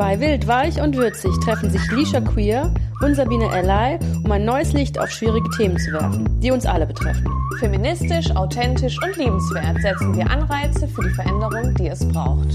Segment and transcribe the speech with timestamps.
[0.00, 4.72] Bei Wild, Weich und Würzig treffen sich Lisha Queer und Sabine Ally, um ein neues
[4.72, 7.26] Licht auf schwierige Themen zu werfen, die uns alle betreffen.
[7.58, 12.48] Feministisch, authentisch und liebenswert setzen wir Anreize für die Veränderung, die es braucht.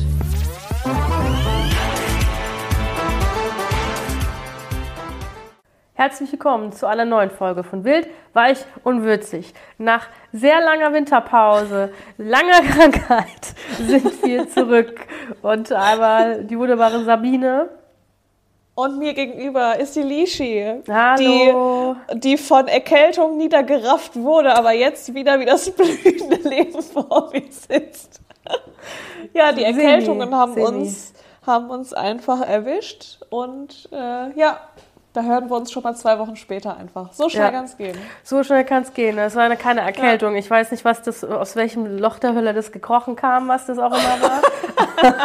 [5.98, 9.54] Herzlich willkommen zu einer neuen Folge von Wild, Weich und Würzig.
[9.78, 15.00] Nach sehr langer Winterpause, langer Krankheit sind wir zurück.
[15.42, 17.70] Und einmal die wunderbare Sabine.
[18.76, 21.96] Und mir gegenüber ist die Lishi, Hallo.
[22.12, 27.50] Die, die von Erkältung niedergerafft wurde, aber jetzt wieder wie das blühende Leben vor mir
[27.50, 28.20] sitzt.
[29.34, 31.14] Ja, die Erkältungen haben uns,
[31.48, 34.60] haben uns einfach erwischt und äh, ja,
[35.16, 37.14] da hören wir uns schon mal zwei Wochen später einfach.
[37.14, 37.52] So schnell Ja.
[37.52, 37.98] kann es gehen.
[38.24, 39.18] So schnell kann es gehen.
[39.18, 40.36] Es war eine, keine Erkältung.
[40.36, 43.78] Ich weiß nicht, was das, aus welchem Loch der Hölle das gekrochen kam, was das
[43.80, 44.42] auch immer war.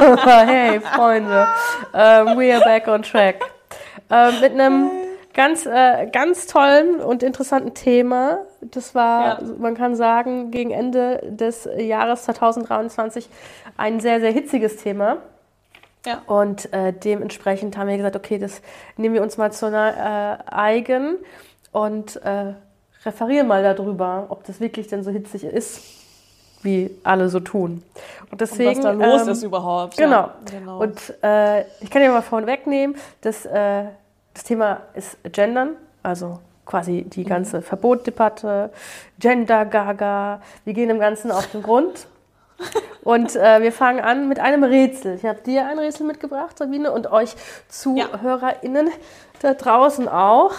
[0.00, 1.46] Aber hey, Freunde,
[1.94, 3.36] ähm, we are back on track.
[4.10, 4.90] Ähm, mit einem
[5.34, 8.38] ganz, äh, ganz tollen und interessanten Thema.
[8.60, 9.48] Das war, Ja.
[9.58, 13.28] man kann sagen, gegen Ende des Jahres 2023
[13.76, 15.18] ein sehr, sehr hitziges Thema.
[16.06, 16.22] Ja.
[16.26, 18.62] Und äh, dementsprechend haben wir gesagt, okay, das
[18.96, 21.16] nehmen wir uns mal zu äh, eigen
[21.72, 22.54] und äh,
[23.04, 25.82] referieren mal darüber, ob das wirklich denn so hitzig ist,
[26.62, 27.82] wie alle so tun.
[28.30, 29.96] Und deswegen, Und was da los ähm, ist überhaupt.
[29.96, 30.10] Genau.
[30.10, 30.80] Ja, genau.
[30.80, 33.84] Und äh, ich kann ja mal vorne wegnehmen, dass äh,
[34.34, 38.70] das Thema ist Gendern, also quasi die ganze Verbotdebatte,
[39.18, 40.40] Gender Gaga.
[40.64, 42.06] Wir gehen dem Ganzen auf den Grund.
[43.02, 45.14] Und äh, wir fangen an mit einem Rätsel.
[45.16, 47.34] Ich habe dir ein Rätsel mitgebracht, Sabine, und euch
[47.68, 48.90] ZuhörerInnen
[49.40, 50.52] da draußen auch.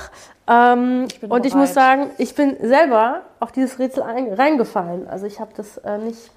[0.47, 1.67] Ähm, Ich und ich bereit.
[1.67, 5.07] muss sagen, ich bin selber auf dieses Rätsel ein, reingefallen.
[5.07, 6.31] Also ich habe das äh, nicht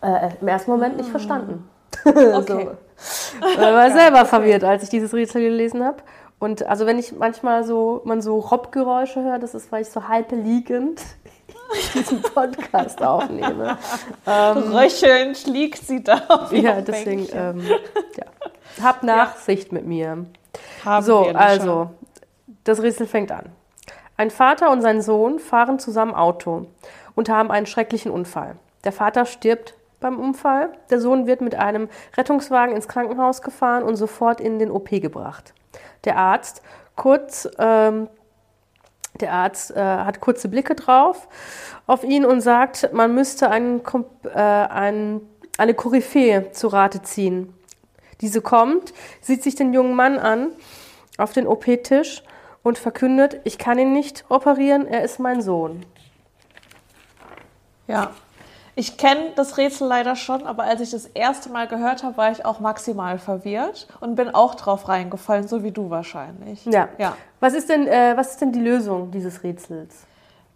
[0.00, 1.68] äh, im ersten Moment nicht verstanden.
[2.04, 2.68] Okay.
[2.96, 3.40] so.
[3.50, 5.98] Ich war selber verwirrt, als ich dieses Rätsel gelesen habe.
[6.38, 10.06] Und also wenn ich manchmal so, man so Robbgeräusche höre, das ist, weil ich so
[10.06, 11.00] halb liegend
[11.94, 13.78] diesen Podcast aufnehme.
[14.26, 17.62] Röchelnd liegt sie da auf Ja, deswegen, ähm,
[18.16, 18.82] ja.
[18.82, 20.26] Hab Nachsicht mit mir.
[20.84, 21.90] Haben So, also,
[22.64, 23.46] das Rätsel fängt an.
[24.16, 26.66] Ein Vater und sein Sohn fahren zusammen Auto
[27.14, 28.56] und haben einen schrecklichen Unfall.
[28.84, 33.96] Der Vater stirbt beim Unfall, der Sohn wird mit einem Rettungswagen ins Krankenhaus gefahren und
[33.96, 35.54] sofort in den OP gebracht.
[36.04, 36.62] Der Arzt,
[36.94, 38.08] kurz, ähm,
[39.22, 41.28] der Arzt äh, hat kurze Blicke drauf
[41.86, 43.82] auf ihn und sagt, man müsste einen,
[44.24, 45.20] äh, einen,
[45.56, 47.54] eine Koryphäe zu Rate ziehen.
[48.20, 50.52] Diese kommt, sieht sich den jungen Mann an
[51.16, 52.22] auf den OP-Tisch
[52.62, 55.84] und verkündet, ich kann ihn nicht operieren, er ist mein Sohn.
[57.86, 58.12] Ja.
[58.78, 62.30] Ich kenne das Rätsel leider schon, aber als ich das erste Mal gehört habe, war
[62.30, 66.64] ich auch maximal verwirrt und bin auch drauf reingefallen, so wie du wahrscheinlich.
[66.64, 66.88] Ja.
[66.96, 67.16] Ja.
[67.40, 70.06] Was ist denn, äh, was ist denn die Lösung dieses Rätsels?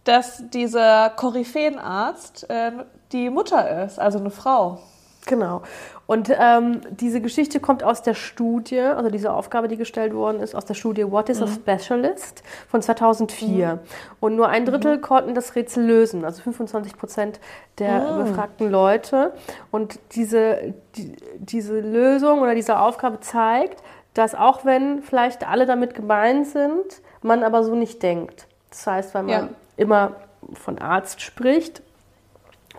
[0.04, 2.70] Dass dieser Koryphäenarzt äh,
[3.10, 4.78] die Mutter ist, also eine Frau.
[5.26, 5.62] Genau.
[6.06, 10.54] Und ähm, diese Geschichte kommt aus der Studie, also diese Aufgabe, die gestellt worden ist,
[10.54, 13.78] aus der Studie What is a Specialist von 2004.
[14.20, 17.40] Und nur ein Drittel konnten das Rätsel lösen, also 25 Prozent
[17.78, 19.32] der befragten Leute.
[19.70, 23.82] Und diese, die, diese Lösung oder diese Aufgabe zeigt,
[24.14, 28.46] dass auch wenn vielleicht alle damit gemeint sind, man aber so nicht denkt.
[28.70, 29.48] Das heißt, weil man Ja.
[29.76, 30.12] immer
[30.54, 31.82] von Arzt spricht,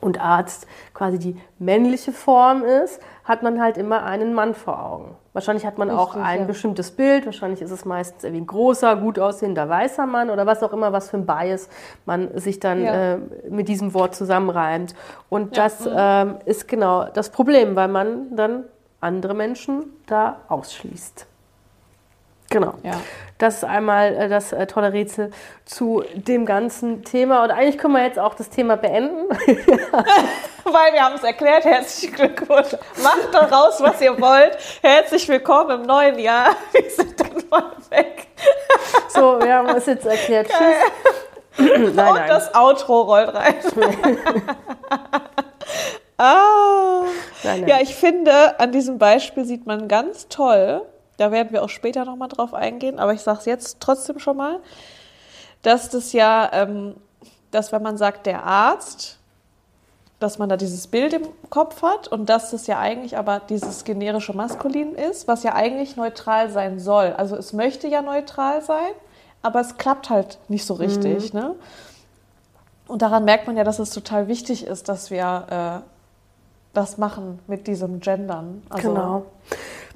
[0.03, 5.15] und Arzt quasi die männliche Form ist, hat man halt immer einen Mann vor Augen.
[5.31, 6.45] Wahrscheinlich hat man auch Richtig, ein ja.
[6.45, 10.61] bestimmtes Bild, wahrscheinlich ist es meistens irgendwie ein großer, gut aussehender weißer Mann oder was
[10.61, 11.69] auch immer, was für ein Bias
[12.05, 13.13] man sich dann Ja.
[13.13, 13.17] äh,
[13.49, 14.93] mit diesem Wort zusammenreimt.
[15.29, 18.65] Und Ja, das ähm, ist genau das Problem, weil man dann
[18.99, 21.25] andere Menschen da ausschließt.
[22.53, 22.75] Genau.
[22.83, 23.01] Ja.
[23.39, 25.31] Das ist einmal äh, das äh, tolle Rätsel
[25.65, 27.43] zu dem ganzen Thema.
[27.43, 29.27] Und eigentlich können wir jetzt auch das Thema beenden.
[30.63, 31.65] Weil wir haben es erklärt.
[31.65, 32.77] Herzlichen Glückwunsch.
[33.01, 34.55] Macht daraus, was ihr wollt.
[34.83, 36.55] Herzlich willkommen im neuen Jahr.
[36.71, 38.27] Wir sind dann mal weg.
[39.09, 40.47] So, wir haben es jetzt erklärt.
[40.47, 41.57] Tschüss.
[41.57, 42.27] nein, Und nein.
[42.27, 43.55] das Outro rollt rein.
[46.17, 47.03] ah.
[47.43, 47.67] Nein.
[47.67, 50.83] Ja, ich finde, an diesem Beispiel sieht man ganz toll,
[51.17, 54.37] da werden wir auch später nochmal drauf eingehen, aber ich sage es jetzt trotzdem schon
[54.37, 54.59] mal,
[55.61, 56.95] dass das ja, ähm,
[57.51, 59.19] dass wenn man sagt, der Arzt,
[60.19, 63.83] dass man da dieses Bild im Kopf hat und dass das ja eigentlich aber dieses
[63.83, 67.13] generische Maskulin ist, was ja eigentlich neutral sein soll.
[67.17, 68.91] Also es möchte ja neutral sein,
[69.41, 71.33] aber es klappt halt nicht so richtig.
[71.33, 71.55] Ne?
[72.87, 75.89] Und daran merkt man ja, dass es total wichtig ist, dass wir äh,
[76.73, 78.63] das machen mit diesem Gendern.
[78.69, 79.25] Also, genau.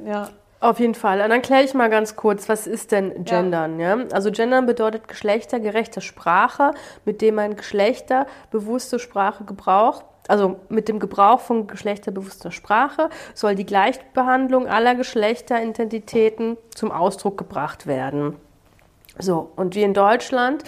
[0.05, 0.29] Ja.
[0.59, 1.21] Auf jeden Fall.
[1.21, 3.79] Und dann kläre ich mal ganz kurz, was ist denn Gendern?
[3.79, 3.97] Ja.
[4.11, 6.71] Also Gendern bedeutet geschlechtergerechte Sprache,
[7.05, 10.05] mit dem man geschlechterbewusste Sprache gebraucht.
[10.27, 17.85] Also mit dem Gebrauch von geschlechterbewusster Sprache soll die Gleichbehandlung aller Geschlechteridentitäten zum Ausdruck gebracht
[17.87, 18.35] werden.
[19.19, 20.63] So, und wie in Deutschland,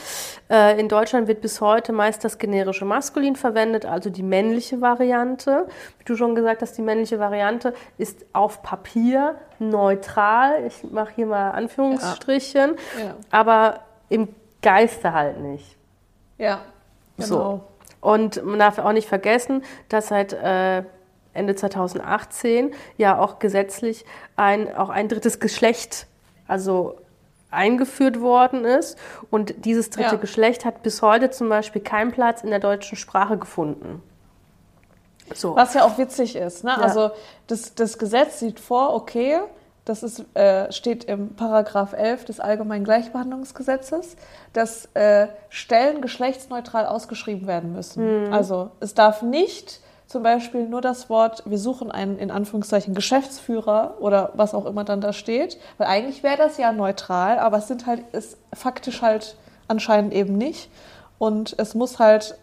[0.49, 5.67] äh, in Deutschland wird bis heute meist das generische Maskulin verwendet, also die männliche Variante.
[5.99, 10.65] Wie du schon gesagt hast, die männliche Variante ist auf Papier neutral.
[10.65, 13.05] Ich mache hier mal Anführungsstrichen, ja.
[13.05, 13.15] Ja.
[13.29, 14.29] aber im
[14.61, 15.77] Geiste halt nicht.
[16.37, 16.61] Ja,
[17.17, 17.27] genau.
[17.27, 17.61] So.
[18.01, 20.83] Und man darf auch nicht vergessen, dass seit äh,
[21.33, 24.05] Ende 2018 ja auch gesetzlich
[24.35, 26.07] ein, auch ein drittes Geschlecht,
[26.47, 26.95] also
[27.51, 28.97] eingeführt worden ist.
[29.29, 30.21] Und dieses dritte ja.
[30.21, 34.01] Geschlecht hat bis heute zum Beispiel keinen Platz in der deutschen Sprache gefunden.
[35.35, 35.55] So.
[35.55, 36.63] Was ja auch witzig ist.
[36.63, 36.71] Ne?
[36.71, 36.77] Ja.
[36.77, 37.11] Also
[37.47, 39.39] das, das Gesetz sieht vor, okay,
[39.85, 44.17] das ist, äh, steht im Paragraph 11 des Allgemeinen Gleichbehandlungsgesetzes,
[44.53, 48.27] dass äh, Stellen geschlechtsneutral ausgeschrieben werden müssen.
[48.27, 48.33] Mhm.
[48.33, 53.97] Also es darf nicht zum Beispiel nur das Wort, wir suchen einen in Anführungszeichen Geschäftsführer
[54.00, 57.67] oder was auch immer dann da steht, weil eigentlich wäre das ja neutral, aber es
[57.67, 60.71] sind halt, ist faktisch halt anscheinend eben nicht.
[61.19, 62.39] Und es muss halt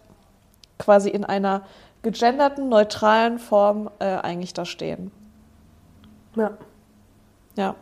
[0.78, 1.62] quasi in einer
[2.02, 5.10] gegenderten, neutralen Form äh, eigentlich da stehen.
[6.36, 6.52] Ja.
[7.56, 7.74] Ja.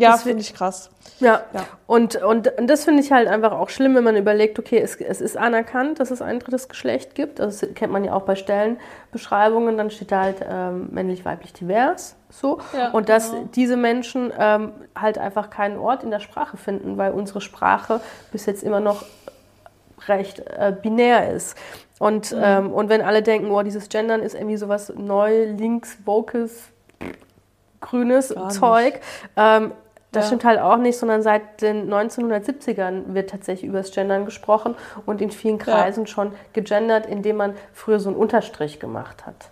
[0.00, 0.90] Ja, finde ich krass.
[1.20, 1.66] Ja, ja.
[1.86, 4.96] Und, und, und das finde ich halt einfach auch schlimm, wenn man überlegt, okay, es,
[4.96, 7.38] es ist anerkannt, dass es ein drittes Geschlecht gibt.
[7.38, 9.76] Das kennt man ja auch bei Stellenbeschreibungen.
[9.76, 12.16] Dann steht da halt ähm, männlich, weiblich, divers.
[12.30, 12.60] So.
[12.72, 13.48] Ja, und dass genau.
[13.54, 18.00] diese Menschen ähm, halt einfach keinen Ort in der Sprache finden, weil unsere Sprache
[18.32, 19.04] bis jetzt immer noch
[20.08, 21.56] recht äh, binär ist.
[21.98, 22.40] Und, mhm.
[22.42, 26.70] ähm, und wenn alle denken, oh, dieses Gendern ist irgendwie sowas neu, links, Vocus,
[27.80, 29.00] grünes Zeug,
[29.36, 29.72] ähm,
[30.12, 30.26] das ja.
[30.28, 34.74] stimmt halt auch nicht, sondern seit den 1970ern wird tatsächlich über das Gendern gesprochen
[35.06, 36.06] und in vielen Kreisen ja.
[36.06, 39.50] schon gegendert, indem man früher so einen Unterstrich gemacht hat.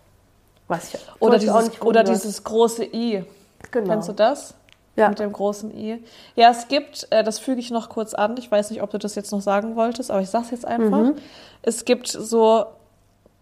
[0.67, 3.25] Was ich oder dieses, oder dieses große I.
[3.71, 3.89] Genau.
[3.89, 4.55] Kennst du das?
[4.97, 5.09] Ja.
[5.09, 6.05] Mit dem großen I.
[6.35, 8.99] Ja, es gibt, äh, das füge ich noch kurz an, ich weiß nicht, ob du
[8.99, 10.99] das jetzt noch sagen wolltest, aber ich sage es jetzt einfach.
[10.99, 11.15] Mhm.
[11.63, 12.67] Es gibt so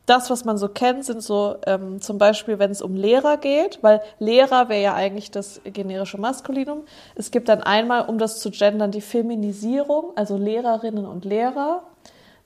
[0.07, 3.81] das, was man so kennt, sind so ähm, zum Beispiel, wenn es um Lehrer geht,
[3.83, 6.85] weil Lehrer wäre ja eigentlich das generische Maskulinum.
[7.17, 11.83] Es gibt dann einmal, um das zu gendern, die Feminisierung, also Lehrerinnen und Lehrer.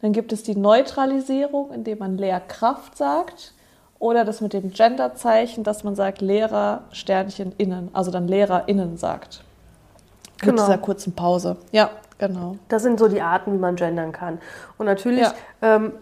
[0.00, 3.52] Dann gibt es die Neutralisierung, indem man Lehrkraft sagt.
[3.98, 7.90] Oder das mit dem Genderzeichen, dass man sagt Lehrer, Sternchen, innen.
[7.92, 9.44] Also dann LehrerInnen sagt.
[10.38, 10.52] Genau.
[10.52, 11.58] Mit dieser kurzen Pause.
[11.70, 12.56] Ja, genau.
[12.68, 14.38] Das sind so die Arten, wie man gendern kann.
[14.78, 15.34] Und natürlich ja.
[15.60, 15.92] ähm,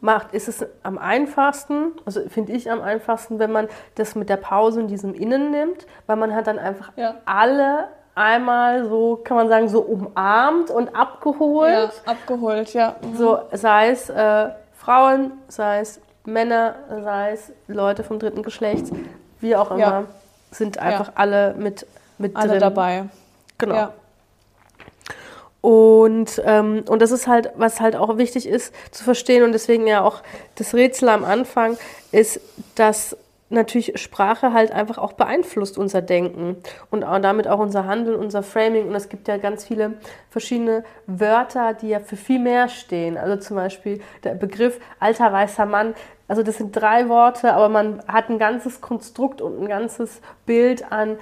[0.00, 4.36] macht, ist es am einfachsten, also finde ich am einfachsten, wenn man das mit der
[4.36, 7.14] Pause in diesem Innen nimmt, weil man hat dann einfach ja.
[7.26, 11.92] alle einmal so, kann man sagen, so umarmt und abgeholt.
[12.06, 12.96] Ja, abgeholt, ja.
[13.02, 13.16] Mhm.
[13.16, 18.86] So, sei es äh, Frauen, sei es Männer, sei es Leute vom dritten Geschlecht,
[19.40, 20.04] wie auch immer, ja.
[20.50, 21.12] sind einfach ja.
[21.14, 21.86] alle mit,
[22.18, 22.60] mit alle drin.
[22.60, 23.04] dabei.
[23.58, 23.74] Genau.
[23.74, 23.92] Ja.
[25.60, 29.86] Und, ähm, und das ist halt, was halt auch wichtig ist zu verstehen und deswegen
[29.86, 30.22] ja auch
[30.54, 31.76] das Rätsel am Anfang
[32.12, 32.40] ist,
[32.76, 33.16] dass
[33.50, 36.56] natürlich Sprache halt einfach auch beeinflusst unser Denken
[36.90, 38.88] und auch damit auch unser Handeln, unser Framing.
[38.88, 39.94] Und es gibt ja ganz viele
[40.30, 43.18] verschiedene Wörter, die ja für viel mehr stehen.
[43.18, 45.94] Also zum Beispiel der Begriff alter weißer Mann.
[46.28, 50.92] Also das sind drei Worte, aber man hat ein ganzes Konstrukt und ein ganzes Bild
[50.92, 51.18] an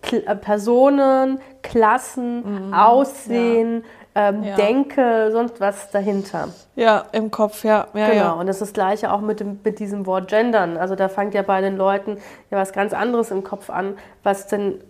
[0.00, 2.74] Personen, Klassen, mhm.
[2.74, 3.88] Aussehen, ja.
[4.14, 4.56] Ähm, ja.
[4.56, 6.48] Denke, sonst was dahinter.
[6.74, 7.86] Ja, im Kopf, ja.
[7.94, 10.76] ja genau, und das ist das Gleiche auch mit, dem, mit diesem Wort Gendern.
[10.76, 12.18] Also da fängt ja bei den Leuten
[12.50, 14.80] ja was ganz anderes im Kopf an, was denn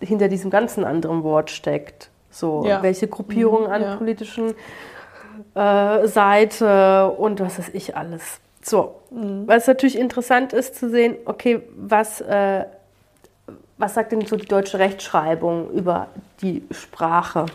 [0.00, 2.10] hinter diesem ganzen anderen Wort steckt.
[2.30, 4.54] So, welche Gruppierung mhm, an politischen
[5.54, 8.40] äh, Seite und was weiß ich alles.
[8.60, 9.46] So, mhm.
[9.46, 12.64] was natürlich interessant ist zu sehen, okay, was äh,
[13.78, 16.08] was sagt denn so die deutsche Rechtschreibung über
[16.40, 17.46] die Sprache?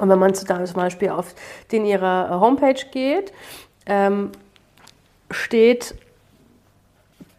[0.00, 1.34] Und wenn man zum Beispiel auf
[1.72, 3.32] den ihrer Homepage geht,
[3.86, 4.32] ähm,
[5.30, 5.94] steht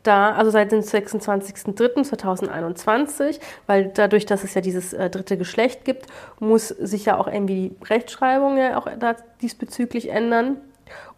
[0.03, 6.07] da, also seit dem 26.03.2021, weil dadurch, dass es ja dieses äh, dritte Geschlecht gibt,
[6.39, 10.57] muss sich ja auch irgendwie die Rechtschreibung ja auch da diesbezüglich ändern.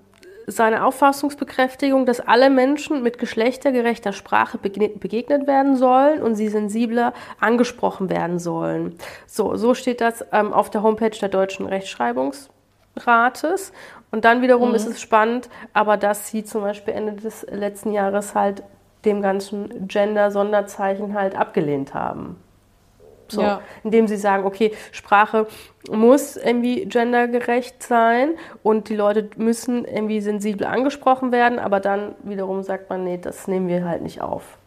[0.46, 8.10] seine Auffassungsbekräftigung, dass alle Menschen mit geschlechtergerechter Sprache begegnet werden sollen und sie sensibler angesprochen
[8.10, 8.96] werden sollen.
[9.26, 13.72] So, so steht das ähm, auf der Homepage der Deutschen Rechtschreibungsrates.
[14.12, 14.76] Und dann wiederum mhm.
[14.76, 18.62] ist es spannend, aber dass sie zum Beispiel Ende des letzten Jahres halt
[19.04, 22.36] dem ganzen Gender-Sonderzeichen halt abgelehnt haben.
[23.28, 23.60] So, ja.
[23.84, 25.46] indem sie sagen, okay, Sprache
[25.90, 32.62] muss irgendwie gendergerecht sein und die Leute müssen irgendwie sensibel angesprochen werden, aber dann wiederum
[32.62, 34.58] sagt man, nee, das nehmen wir halt nicht auf.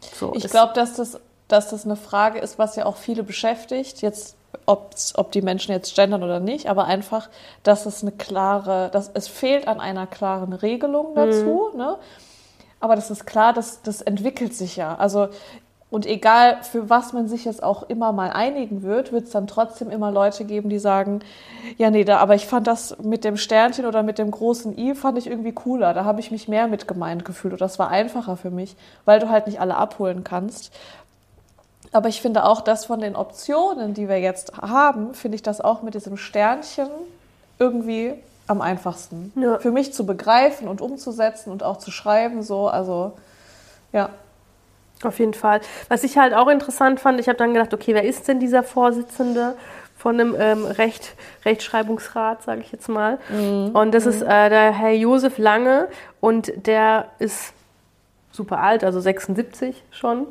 [0.00, 4.02] So, ich glaube, dass das, dass das eine Frage ist, was ja auch viele beschäftigt,
[4.02, 7.28] jetzt ob die Menschen jetzt gendern oder nicht, aber einfach,
[7.62, 11.78] dass es eine klare, dass es fehlt an einer klaren Regelung dazu, mhm.
[11.78, 11.96] ne?
[12.80, 14.94] Aber das ist klar, dass das entwickelt sich ja.
[14.96, 15.28] Also
[15.94, 19.46] und egal, für was man sich jetzt auch immer mal einigen wird, wird es dann
[19.46, 21.20] trotzdem immer Leute geben, die sagen,
[21.78, 24.96] ja, nee, da, aber ich fand das mit dem Sternchen oder mit dem großen I,
[24.96, 25.94] fand ich irgendwie cooler.
[25.94, 28.74] Da habe ich mich mehr mit gemeint gefühlt oder das war einfacher für mich,
[29.04, 30.72] weil du halt nicht alle abholen kannst.
[31.92, 35.60] Aber ich finde auch, dass von den Optionen, die wir jetzt haben, finde ich das
[35.60, 36.88] auch mit diesem Sternchen
[37.60, 38.14] irgendwie
[38.48, 39.32] am einfachsten.
[39.36, 39.60] Ja.
[39.60, 43.12] Für mich zu begreifen und umzusetzen und auch zu schreiben, so, also,
[43.92, 44.10] ja.
[45.04, 45.60] Auf jeden Fall.
[45.88, 48.62] Was ich halt auch interessant fand, ich habe dann gedacht, okay, wer ist denn dieser
[48.62, 49.56] Vorsitzende
[49.96, 53.18] von einem ähm, Recht, Rechtschreibungsrat, sage ich jetzt mal.
[53.30, 53.70] Mhm.
[53.74, 54.10] Und das mhm.
[54.10, 55.88] ist äh, der Herr Josef Lange
[56.20, 57.52] und der ist
[58.32, 60.26] super alt, also 76 schon.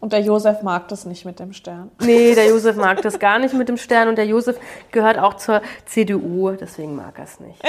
[0.00, 1.90] Und der Josef mag das nicht mit dem Stern.
[2.00, 4.08] Nee, der Josef mag das gar nicht mit dem Stern.
[4.08, 4.58] Und der Josef
[4.90, 7.62] gehört auch zur CDU, deswegen mag er es nicht.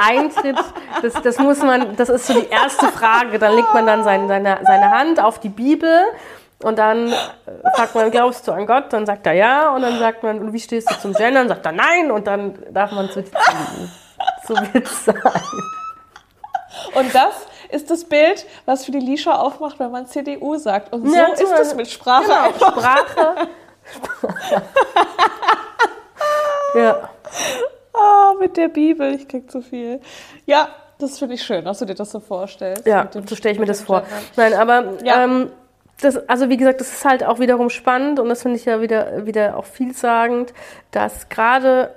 [0.00, 0.56] Eintritt,
[1.02, 3.40] das, das muss man, das ist so die erste Frage.
[3.40, 5.90] Dann legt man dann seine, seine, seine Hand auf die Bibel
[6.62, 7.14] und dann äh,
[7.74, 8.92] fragt man, glaubst du an Gott?
[8.92, 9.74] Dann sagt er ja.
[9.74, 11.40] Und dann sagt man, und wie stehst du zum Gender?
[11.40, 12.10] Dann sagt er nein.
[12.10, 13.88] Und dann darf man zu CDU.
[14.46, 15.16] So wird es sein.
[16.94, 20.92] Und das ist das Bild, was für die Lisha aufmacht, wenn man CDU sagt.
[20.92, 22.24] Und so ja, ist es mit Sprache.
[22.24, 23.48] Genau, Sprache.
[26.78, 27.10] ja.
[27.92, 30.00] Oh, mit der Bibel, ich krieg zu viel.
[30.46, 32.86] Ja, das finde ich schön, dass du dir das so vorstellst.
[32.86, 34.04] Ja, so stelle ich mir das vor.
[34.36, 35.24] Nein, aber ja.
[35.24, 35.50] ähm,
[36.00, 38.80] das, also wie gesagt, das ist halt auch wiederum spannend und das finde ich ja
[38.80, 40.52] wieder, wieder auch vielsagend,
[40.90, 41.94] dass gerade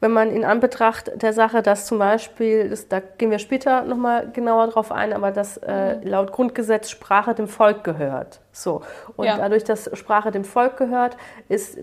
[0.00, 4.30] wenn man in Anbetracht der Sache, dass zum Beispiel, das, da gehen wir später nochmal
[4.32, 6.06] genauer drauf ein, aber dass äh, mhm.
[6.06, 8.40] laut Grundgesetz Sprache dem Volk gehört.
[8.52, 8.82] So.
[9.16, 9.36] Und ja.
[9.36, 11.16] dadurch, dass Sprache dem Volk gehört,
[11.48, 11.78] ist,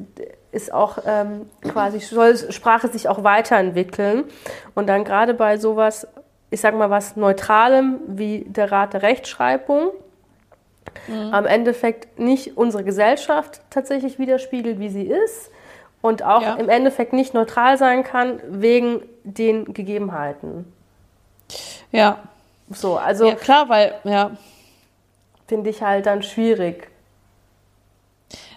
[0.54, 4.24] ist auch ähm, quasi, soll Sprache sich auch weiterentwickeln.
[4.76, 6.08] Und dann gerade bei sowas,
[6.50, 9.92] ich sag mal was Neutralem wie der Rat der Rechtschreibung,
[11.08, 11.34] mhm.
[11.34, 15.52] am Endeffekt nicht unsere Gesellschaft tatsächlich widerspiegelt, wie sie ist,
[16.06, 16.54] und auch ja.
[16.56, 20.72] im Endeffekt nicht neutral sein kann wegen den Gegebenheiten.
[21.92, 22.20] Ja.
[22.70, 23.26] So, also.
[23.28, 24.32] Ja, klar, weil, ja.
[25.48, 26.92] Finde ich halt dann schwierig.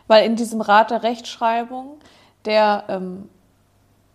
[0.07, 1.99] Weil in diesem Rat der Rechtschreibung,
[2.45, 3.28] der ähm,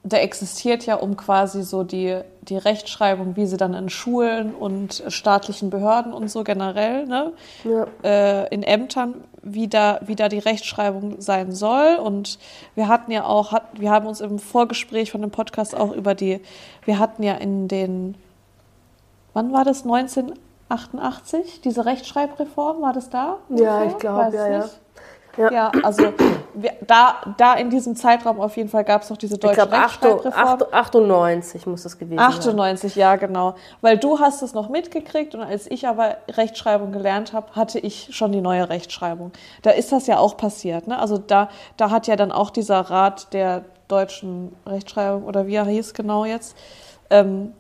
[0.04, 5.02] der existiert ja, um quasi so die, die Rechtschreibung, wie sie dann in Schulen und
[5.08, 7.32] staatlichen Behörden und so generell, ne,
[7.63, 7.88] ja.
[8.04, 11.98] äh, in Ämtern, wie da, wie da die Rechtschreibung sein soll.
[11.98, 12.40] Und
[12.76, 16.16] wir hatten ja auch, hat, wir haben uns im Vorgespräch von dem Podcast auch über
[16.16, 16.42] die,
[16.86, 18.16] wir hatten ja in den,
[19.34, 23.38] wann war das, 1988, diese Rechtschreibreform, war das da?
[23.50, 24.70] Ja, ich glaube, ja, ja.
[25.38, 26.13] Ja, ja also
[26.54, 29.70] wir, da, da in diesem Zeitraum auf jeden Fall gab es noch diese deutsche ich
[29.70, 30.63] glaub, Rechtschreibreform.
[30.72, 32.54] 98 muss es gewesen 98, sein.
[32.54, 33.56] 98, ja genau.
[33.82, 38.10] Weil du hast es noch mitgekriegt und als ich aber Rechtschreibung gelernt habe, hatte ich
[38.12, 39.32] schon die neue Rechtschreibung.
[39.62, 40.88] Da ist das ja auch passiert.
[40.88, 41.00] Ne?
[41.00, 45.66] Also da, da hat ja dann auch dieser Rat der deutschen Rechtschreibung oder wie er
[45.66, 46.58] hieß genau jetzt,
[47.10, 47.54] ähm,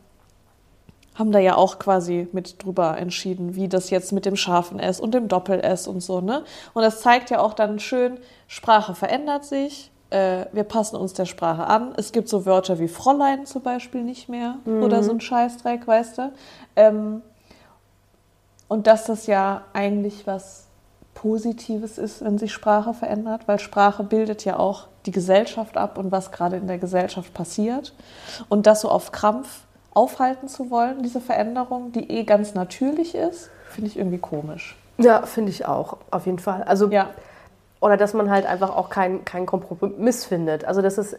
[1.15, 4.99] haben da ja auch quasi mit drüber entschieden, wie das jetzt mit dem scharfen S
[4.99, 6.43] und dem Doppel-S und so, ne?
[6.73, 8.17] Und das zeigt ja auch dann schön,
[8.47, 11.93] Sprache verändert sich, äh, wir passen uns der Sprache an.
[11.97, 14.83] Es gibt so Wörter wie Fräulein zum Beispiel nicht mehr mhm.
[14.83, 16.31] oder so ein Scheißdreck, weißt du?
[16.75, 17.21] Ähm,
[18.67, 20.67] und dass das ja eigentlich was
[21.15, 26.11] Positives ist, wenn sich Sprache verändert, weil Sprache bildet ja auch die Gesellschaft ab und
[26.11, 27.93] was gerade in der Gesellschaft passiert.
[28.49, 29.61] Und das so auf Krampf
[29.93, 34.75] aufhalten zu wollen, diese Veränderung, die eh ganz natürlich ist, finde ich irgendwie komisch.
[34.97, 36.63] Ja, finde ich auch, auf jeden Fall.
[36.63, 37.09] Also, ja.
[37.79, 40.63] Oder dass man halt einfach auch keinen kein Kompromiss findet.
[40.63, 41.17] Also das ist,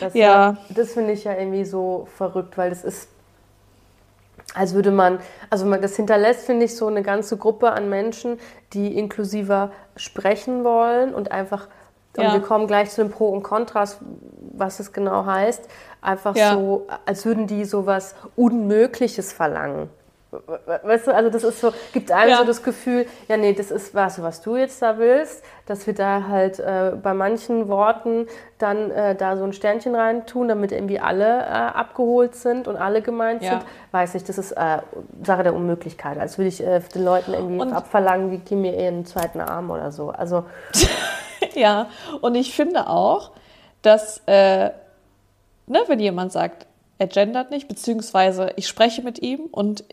[0.00, 0.58] das, ja.
[0.68, 3.08] das finde ich ja irgendwie so verrückt, weil das ist,
[4.54, 8.38] als würde man, also man, das hinterlässt, finde ich, so eine ganze Gruppe an Menschen,
[8.74, 11.68] die inklusiver sprechen wollen und einfach
[12.18, 12.34] Und Ja.
[12.34, 13.98] wir kommen gleich zu den Pro und Kontras,
[14.52, 15.66] was es genau heißt.
[16.02, 16.54] Einfach Ja.
[16.54, 19.88] so, als würden die sowas Unmögliches verlangen.
[20.82, 22.38] Weißt du, also das ist so, gibt einem Ja.
[22.38, 25.92] so das Gefühl, ja nee, das ist was, was du jetzt da willst, dass wir
[25.94, 30.72] da halt äh, bei manchen Worten dann äh, da so ein Sternchen rein tun, damit
[30.72, 33.50] irgendwie alle äh, abgeholt sind und alle gemeint Ja.
[33.50, 33.62] sind.
[33.90, 34.78] Weiß nicht, das ist äh,
[35.22, 36.18] Sache der Unmöglichkeit.
[36.18, 39.70] Als würde ich äh, den Leuten irgendwie Und- abverlangen, die geben mir ihren zweiten Arm
[39.70, 40.08] oder so.
[40.08, 40.46] Also
[41.54, 41.88] Ja,
[42.22, 43.32] und ich finde auch,
[43.82, 44.70] dass, äh,
[45.66, 46.66] ne, wenn jemand sagt,
[46.98, 49.84] er gendert nicht, beziehungsweise ich spreche mit ihm und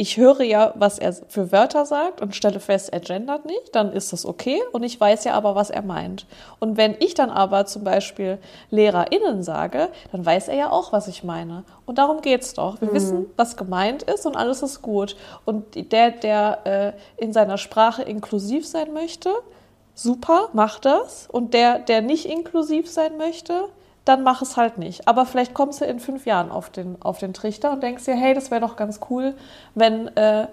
[0.00, 3.92] ich höre ja, was er für Wörter sagt und stelle fest, er gendert nicht, dann
[3.92, 6.24] ist das okay und ich weiß ja aber, was er meint.
[6.60, 8.38] Und wenn ich dann aber zum Beispiel
[8.70, 11.64] LehrerInnen sage, dann weiß er ja auch, was ich meine.
[11.84, 12.80] Und darum geht's doch.
[12.80, 15.16] Wir wissen, was gemeint ist und alles ist gut.
[15.44, 19.30] Und der, der äh, in seiner Sprache inklusiv sein möchte,
[19.94, 21.26] super, mach das.
[21.28, 23.64] Und der, der nicht inklusiv sein möchte,
[24.08, 25.06] dann mach es halt nicht.
[25.06, 28.14] Aber vielleicht kommst du in fünf Jahren auf den, auf den Trichter und denkst dir,
[28.14, 29.34] hey, das wäre doch ganz cool,
[29.74, 30.46] wenn, äh,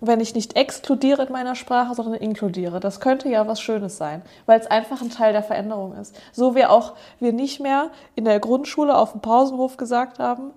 [0.00, 2.80] wenn ich nicht exkludiere in meiner Sprache, sondern inkludiere.
[2.80, 6.16] Das könnte ja was Schönes sein, weil es einfach ein Teil der Veränderung ist.
[6.32, 10.52] So wie auch wir nicht mehr in der Grundschule auf dem Pausenhof gesagt haben,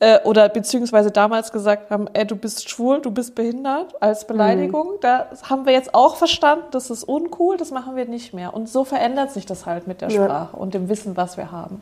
[0.00, 4.94] äh, oder beziehungsweise damals gesagt haben, ey, du bist schwul, du bist behindert, als Beleidigung.
[5.00, 8.52] Da haben wir jetzt auch verstanden, das ist uncool, das machen wir nicht mehr.
[8.52, 10.24] Und so verändert sich das halt mit der Ja.
[10.24, 11.80] Sprache und dem Wissen, was wir haben.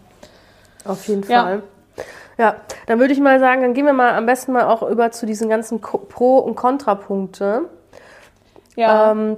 [0.85, 1.43] Auf jeden Ja.
[1.43, 1.63] Fall.
[2.37, 2.57] Ja,
[2.87, 5.25] dann würde ich mal sagen, dann gehen wir mal am besten mal auch über zu
[5.25, 7.63] diesen ganzen Pro- und Kontrapunkte.
[8.77, 9.13] Ja.
[9.13, 9.37] Ähm,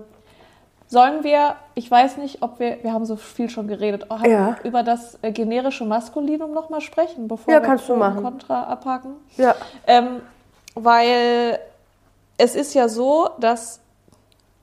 [0.89, 4.57] Sollen wir, ich weiß nicht, ob wir, wir haben so viel schon geredet, haben, Ja.
[4.63, 8.19] über das äh, generische Maskulinum nochmal sprechen, bevor Ja, wir kannst du Pro machen.
[8.19, 9.15] und Contra abhaken?
[9.37, 9.55] ja,
[9.87, 10.21] Ähm,
[10.75, 11.59] weil
[12.39, 13.81] es ist ja so, dass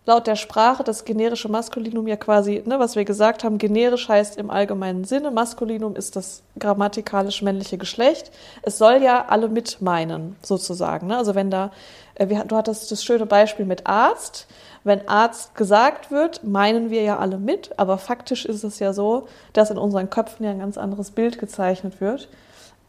[0.05, 4.37] laut der Sprache das generische Maskulinum ja quasi, ne, was wir gesagt haben, generisch heißt
[4.37, 8.31] im allgemeinen Sinne, Maskulinum ist das grammatikalisch männliche Geschlecht.
[8.63, 11.07] Es soll ja alle mit meinen, sozusagen.
[11.07, 11.17] Ne?
[11.17, 11.71] Also wenn da,
[12.15, 14.47] äh, du hattest das schöne Beispiel mit Arzt.
[14.83, 19.27] Wenn Arzt gesagt wird, meinen wir ja alle mit, aber faktisch ist es ja so,
[19.53, 22.27] dass in unseren Köpfen ja ein ganz anderes Bild gezeichnet wird.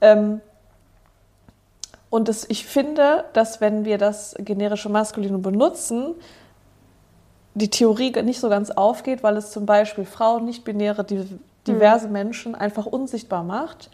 [0.00, 0.40] Ähm,
[2.11, 6.14] und das, ich finde, dass wenn wir das generische Maskulinum benutzen,
[7.54, 12.54] die Theorie nicht so ganz aufgeht, weil es zum Beispiel Frauen, nicht-binäre, di- diverse Menschen
[12.57, 13.90] einfach unsichtbar macht.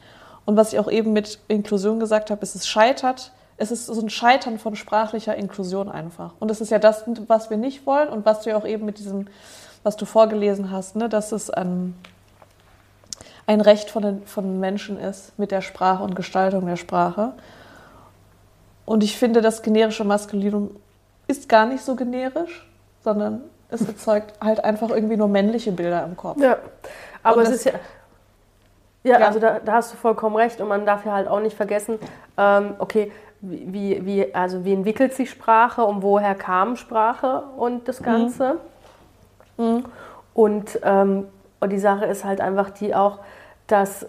[0.47, 4.01] Und was ich auch eben mit Inklusion gesagt habe, ist, es scheitert, es ist so
[4.01, 6.33] ein Scheitern von sprachlicher Inklusion einfach.
[6.41, 8.87] Und das ist ja das, was wir nicht wollen und was du ja auch eben
[8.87, 9.27] mit diesem,
[9.83, 11.95] was du vorgelesen hast, ne, dass es ein,
[13.47, 17.35] ein Recht von den, von Menschen ist mit der Sprache und Gestaltung der Sprache.
[18.87, 20.71] Und ich finde, das generische Maskulinum
[21.27, 22.67] ist gar nicht so generisch,
[23.05, 26.41] sondern es erzeugt halt einfach irgendwie nur männliche Bilder im Kopf.
[26.41, 26.57] ja.
[27.23, 27.73] Aber es ist ja.
[29.05, 29.27] Ja, Ja.
[29.27, 31.99] also da, da hast du vollkommen recht und man darf ja halt auch nicht vergessen,
[32.39, 38.03] ähm, okay, wie, wie, also wie entwickelt sich Sprache und woher kam Sprache und das
[38.03, 38.57] Ganze.
[40.35, 41.27] Und, ähm,
[41.61, 43.19] und die Sache ist halt einfach die auch,
[43.67, 44.07] dass,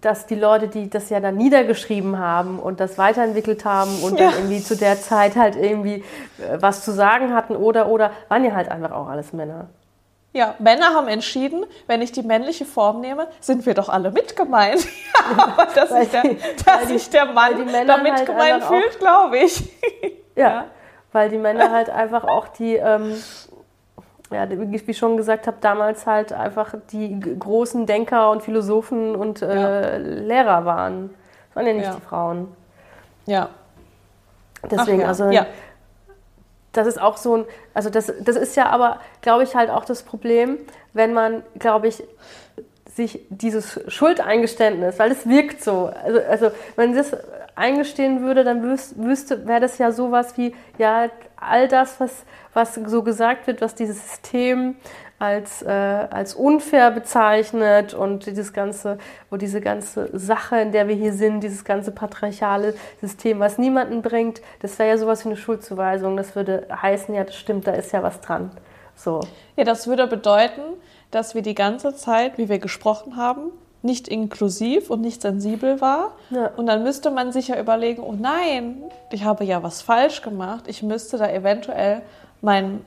[0.00, 4.26] dass die Leute, die das ja dann niedergeschrieben haben und das weiterentwickelt haben und Ja.
[4.30, 6.02] dann irgendwie zu der Zeit halt irgendwie
[6.38, 9.66] äh, was zu sagen hatten oder oder, waren ja halt einfach auch alles Männer.
[10.36, 14.36] Ja, Männer haben entschieden, wenn ich die männliche Form nehme, sind wir doch alle mit
[14.36, 14.84] gemeint.
[14.84, 16.22] Ja, aber dass, Weil sich der,
[16.64, 19.62] dass die- der Mann weil die Männer damit halt gemeint fühlt, glaube ich.
[20.36, 20.64] Ja, Ja.
[21.12, 23.14] weil die Männer halt einfach auch die, ähm,
[24.30, 29.40] ja, wie ich schon gesagt habe, damals halt einfach die großen Denker und Philosophen und
[29.40, 31.14] äh, Lehrer waren.
[31.48, 31.94] Das waren ja nicht Ja.
[31.94, 32.48] die Frauen.
[33.24, 33.48] Ja.
[34.70, 35.08] Deswegen, Ach ja.
[35.08, 35.46] also ja.
[36.76, 39.84] Das ist auch so ein, also das, das ist ja aber, glaube ich, halt auch
[39.84, 40.58] das Problem,
[40.92, 42.02] wenn man, glaube ich,
[42.94, 47.14] sich dieses Schuldeingeständnis, weil es wirkt so, also, also wenn das
[47.54, 52.74] eingestehen würde, dann wüs- wüsste, wäre das ja sowas wie, ja, all das, was, was
[52.74, 54.76] so gesagt wird, was dieses System
[55.18, 58.98] als, äh, als unfair bezeichnet und dieses ganze,
[59.30, 64.02] wo diese ganze Sache, in der wir hier sind, dieses ganze patriarchale System, was niemanden
[64.02, 66.16] bringt, das wäre ja sowas wie eine Schuldzuweisung.
[66.16, 68.50] Das würde heißen, ja, das stimmt, da ist ja was dran.
[68.94, 69.20] So.
[69.56, 70.62] ja, das würde bedeuten,
[71.10, 73.52] dass wir die ganze Zeit, wie wir gesprochen haben,
[73.82, 76.12] nicht inklusiv und nicht sensibel war.
[76.30, 76.50] Ja.
[76.56, 80.64] Und dann müsste man sich ja überlegen, oh nein, ich habe ja was falsch gemacht.
[80.66, 82.02] Ich müsste da eventuell
[82.40, 82.84] mein,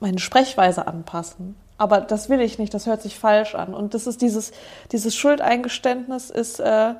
[0.00, 1.56] meine Sprechweise anpassen.
[1.78, 3.74] Aber das will ich nicht, das hört sich falsch an.
[3.74, 4.52] Und das ist dieses,
[4.92, 6.94] dieses Schuldeingeständnis ist, äh,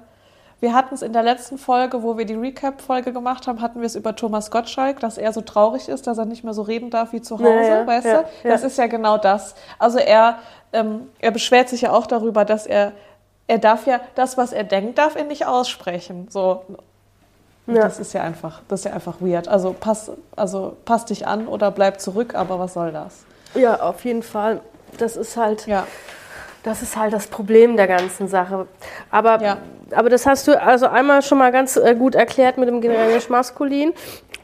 [0.61, 3.87] Wir hatten es in der letzten Folge, wo wir die Recap-Folge gemacht haben, hatten wir
[3.87, 6.89] es über Thomas Gottschalk, dass er so traurig ist, dass er nicht mehr so reden
[6.89, 8.49] darf wie zu Hause, Ja, ja, weißt ja, du?
[8.49, 9.55] Das ist ja genau das.
[9.79, 10.39] Also er,
[10.73, 12.93] ähm, er beschwert sich ja auch darüber, dass er,
[13.47, 16.29] er darf ja, das, was er denkt, darf er nicht aussprechen.
[16.31, 16.63] So.
[17.67, 17.83] Ja.
[17.83, 19.49] Das ist ja einfach, das ist ja einfach weird.
[19.49, 23.25] Also pass, also pass dich an oder bleib zurück, aber was soll das?
[23.55, 24.61] Ja, auf jeden Fall.
[24.99, 25.87] Das ist halt, Ja.
[26.63, 28.67] das ist halt das Problem der ganzen Sache.
[29.11, 29.57] Aber, Ja.
[29.95, 33.29] aber das hast du also einmal schon mal ganz äh, gut erklärt mit dem generisch
[33.31, 33.95] maskulin.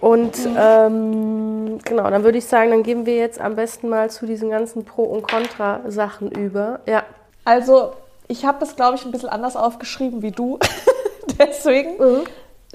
[0.00, 4.24] Und ähm, genau, dann würde ich sagen, dann gehen wir jetzt am besten mal zu
[4.24, 6.80] diesen ganzen Pro- und Contra-Sachen über.
[6.87, 7.02] Ja.
[7.44, 7.92] Also,
[8.26, 10.59] ich habe das, glaube ich, ein bisschen anders aufgeschrieben wie du.
[11.38, 12.22] Deswegen Mhm.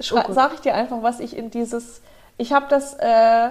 [0.00, 2.00] Schra- sage ich dir einfach, was ich in dieses.
[2.38, 3.50] Ich habe das äh,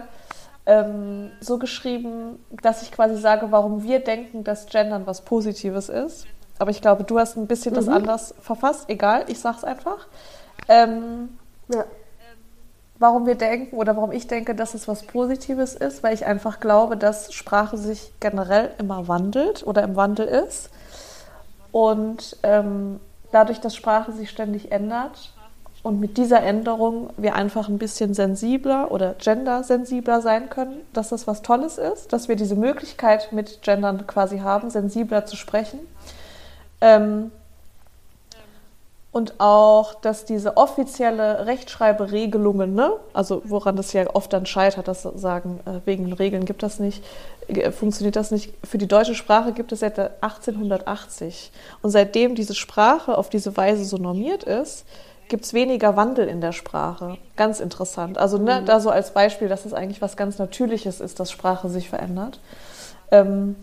[0.65, 6.27] ähm, so geschrieben, dass ich quasi sage, warum wir denken, dass Gendern was Positives ist.
[6.57, 8.89] Aber ich glaube, du hast ein bisschen das anders verfasst.
[8.89, 10.07] Egal, ich sag's einfach.
[10.67, 11.83] Ähm, ja.
[12.97, 16.59] warum wir denken oder warum ich denke, dass es was Positives ist, weil ich einfach
[16.59, 20.69] glaube, dass Sprache sich generell immer wandelt oder im Wandel ist.
[21.71, 25.33] Und ähm, dadurch, dass Sprache sich ständig ändert
[25.85, 31.27] und mit dieser Änderung wir einfach ein bisschen sensibler oder gendersensibler sein können, dass das
[31.27, 35.77] was Tolles ist, dass wir diese Möglichkeit mit Gendern quasi haben, sensibler zu sprechen.
[36.81, 37.29] Ähm,
[39.11, 45.03] und auch, dass diese offizielle Rechtschreiberegelungen, ne, also woran das ja oft dann scheitert, dass
[45.03, 47.03] sagen, äh, wegen Regeln gibt das nicht,
[47.47, 48.51] äh, funktioniert das nicht.
[48.63, 51.51] Für die deutsche Sprache gibt es seit 1880.
[51.83, 54.83] Und seitdem diese Sprache auf diese Weise so normiert ist,
[55.27, 57.17] gibt es weniger Wandel in der Sprache.
[57.35, 58.17] Ganz interessant.
[58.17, 61.69] Also ne, da so als Beispiel, dass es eigentlich was ganz Natürliches ist, dass Sprache
[61.69, 62.39] sich verändert.
[63.11, 63.55] Ähm,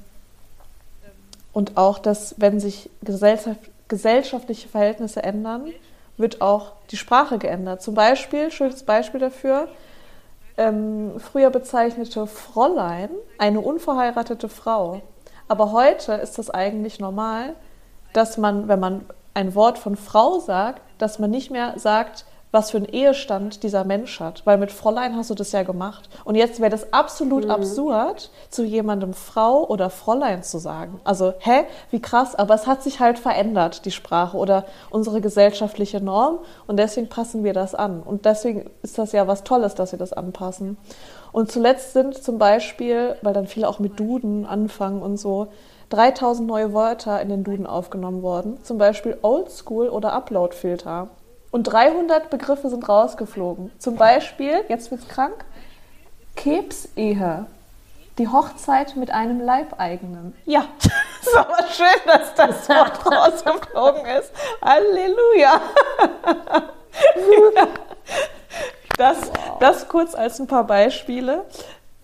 [1.53, 5.69] und auch, dass wenn sich Gesellschaft, gesellschaftliche Verhältnisse ändern,
[6.17, 7.83] wird auch die Sprache geändert.
[7.83, 9.69] Zum Beispiel, schönes Beispiel dafür,
[10.57, 15.03] ähm, früher bezeichnete Fräulein eine unverheiratete Frau.
[15.49, 17.55] Aber heute ist das eigentlich normal,
[18.13, 22.71] dass man, wenn man ein Wort von Frau sagt, dass man nicht mehr sagt, was
[22.71, 24.43] für einen Ehestand dieser Mensch hat.
[24.45, 26.09] Weil mit Fräulein hast du das ja gemacht.
[26.25, 31.01] Und jetzt wäre das absolut absurd, zu jemandem Frau oder Fräulein zu sagen.
[31.03, 36.03] Also, hä, wie krass, aber es hat sich halt verändert, die Sprache oder unsere gesellschaftliche
[36.03, 36.41] Norm.
[36.67, 38.03] Und deswegen passen wir das an.
[38.03, 40.77] Und deswegen ist das ja was Tolles, dass wir das anpassen.
[41.33, 45.49] Und zuletzt sind zum Beispiel, weil dann viele auch mit Duden anfangen und so,
[45.93, 48.63] 3000 neue Wörter in den Duden aufgenommen worden.
[48.65, 51.09] Zum Beispiel Oldschool oder Upload-Filter.
[51.51, 53.71] Und 300 Begriffe sind rausgeflogen.
[53.79, 55.45] Zum Beispiel, jetzt wird's krank,
[56.35, 57.47] Kebsehe.
[58.19, 60.35] Die Hochzeit mit einem Leibeigenen.
[60.47, 60.65] Ja,
[61.21, 64.33] ist aber schön, dass das Wort rausgeflogen ist.
[64.63, 65.61] Halleluja.
[67.57, 67.67] ja.
[68.99, 69.17] Das,
[69.59, 71.47] das kurz als ein paar Beispiele,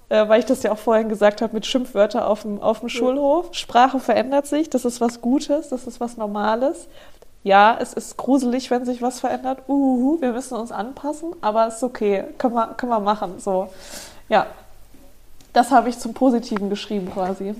[0.09, 2.89] äh, weil ich das ja auch vorhin gesagt habe mit Schimpfwörter auf dem, auf dem
[2.89, 3.49] Schulhof.
[3.53, 6.89] Sprache verändert sich, das ist was Gutes, das ist was Normales.
[7.45, 9.61] Ja, es ist gruselig, wenn sich was verändert.
[9.69, 13.35] Uhuhu, wir müssen uns anpassen, aber es ist okay, können wir, können wir machen.
[13.39, 13.69] So,
[14.29, 14.47] ja,
[15.53, 17.55] das habe ich zum Positiven geschrieben quasi.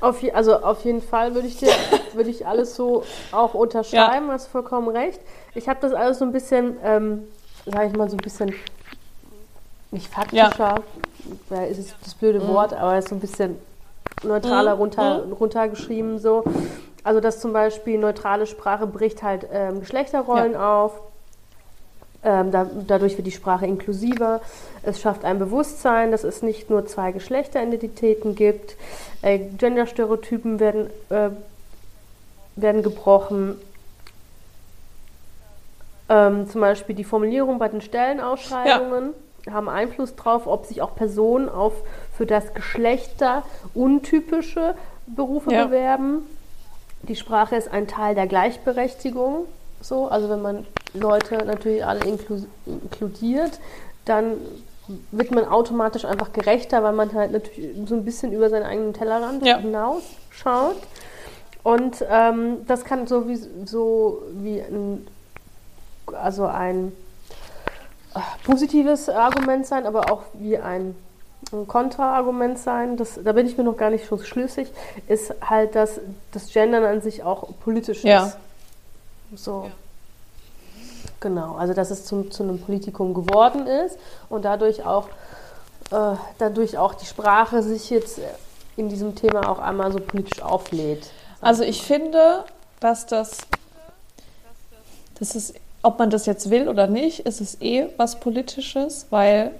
[0.00, 1.70] Auf, also auf jeden Fall würde ich dir
[2.16, 5.20] würde ich alles so auch unterschreiben, hast vollkommen recht.
[5.54, 7.24] Ich habe das alles so ein bisschen, ähm,
[7.66, 8.54] sage ich mal, so ein bisschen
[9.96, 10.76] nicht faktischer,
[11.50, 11.62] ja.
[11.64, 13.58] ist es das blöde Wort, aber ist so ein bisschen
[14.22, 14.80] neutraler Mhm.
[14.80, 16.44] runter, runtergeschrieben so.
[17.02, 20.92] Also dass zum Beispiel neutrale Sprache bricht halt ähm, Geschlechterrollen auf.
[22.24, 24.40] Ähm, da, dadurch wird die Sprache inklusiver.
[24.82, 28.76] Es schafft ein Bewusstsein, dass es nicht nur zwei Geschlechteridentitäten gibt.
[29.22, 31.30] Äh, Genderstereotypen werden, äh,
[32.56, 33.56] werden gebrochen.
[36.08, 39.14] Ähm, zum Beispiel die Formulierung bei den Stellenausschreibungen
[39.52, 41.72] haben Einfluss darauf, ob sich auch Personen auf
[42.16, 43.42] für das Geschlechter
[43.74, 44.74] untypische
[45.06, 45.66] Berufe Ja.
[45.66, 46.22] bewerben.
[47.02, 49.44] Die Sprache ist ein Teil der Gleichberechtigung.
[49.80, 53.60] So, also wenn man Leute natürlich alle inklu inkludiert,
[54.04, 54.32] dann
[55.10, 58.94] wird man automatisch einfach gerechter, weil man halt natürlich so ein bisschen über seinen eigenen
[58.94, 59.58] Tellerrand Ja.
[59.58, 60.76] hinaus schaut.
[61.62, 65.06] Und ähm, das kann so wie, so wie ein,
[66.12, 66.92] also ein
[68.44, 70.96] positives Argument sein, aber auch wie ein,
[71.52, 72.96] ein Kontraargument sein.
[72.96, 74.68] Das, da bin ich mir noch gar nicht so schlüssig,
[75.08, 76.00] ist halt, dass
[76.32, 78.26] das Gendern an sich auch politisch Ja.
[78.26, 78.36] ist.
[79.34, 79.70] So.
[81.20, 83.98] Genau, also dass es zum, zu einem Politikum geworden ist
[84.28, 85.08] und dadurch auch,
[85.90, 88.20] äh, dadurch auch die Sprache sich jetzt
[88.76, 91.10] in diesem Thema auch einmal so politisch auflädt.
[91.40, 92.44] Also ich finde,
[92.80, 93.38] dass das
[95.18, 95.54] das ist,
[95.86, 99.52] ob man das jetzt will oder nicht, ist es eh was Politisches, weil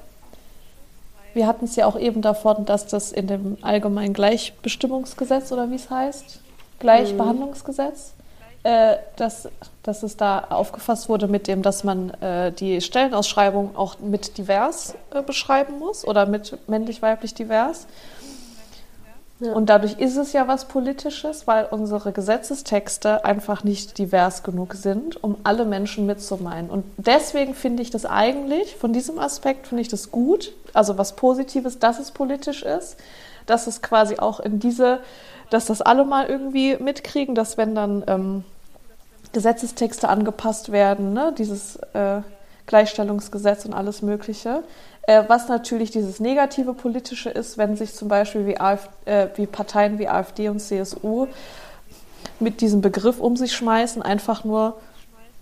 [1.35, 5.77] wir hatten es ja auch eben davon, dass das in dem allgemeinen Gleichbestimmungsgesetz oder wie
[5.77, 6.41] es heißt,
[6.81, 8.13] Gleichbehandlungsgesetz,
[8.65, 9.49] äh, dass,
[9.85, 14.97] dass es da aufgefasst wurde mit dem, dass man äh, die Stellenausschreibung auch mit divers
[15.15, 17.87] äh, beschreiben muss oder mit männlich-weiblich divers.
[19.39, 25.23] Und dadurch ist es ja was Politisches, weil unsere Gesetzestexte einfach nicht divers genug sind,
[25.23, 26.71] um alle Menschen mitzumeinen.
[26.71, 31.17] Und deswegen finde ich das eigentlich, von diesem Aspekt finde ich das gut, also was
[31.17, 32.97] Positives, dass es politisch ist,
[33.45, 35.01] dass es quasi auch in diese,
[35.51, 38.45] dass das alle mal irgendwie mitkriegen, dass wenn dann ähm,
[39.35, 42.23] Gesetzestexte angepasst werden, ne, dieses äh,
[42.65, 44.63] Gleichstellungsgesetz und alles Mögliche,
[45.29, 49.99] was natürlich dieses negative politische ist, wenn sich zum Beispiel wie, AfD, äh, wie Parteien
[49.99, 51.29] wie AfD und CSU
[52.41, 54.77] mit diesem Begriff um sich schmeißen, einfach nur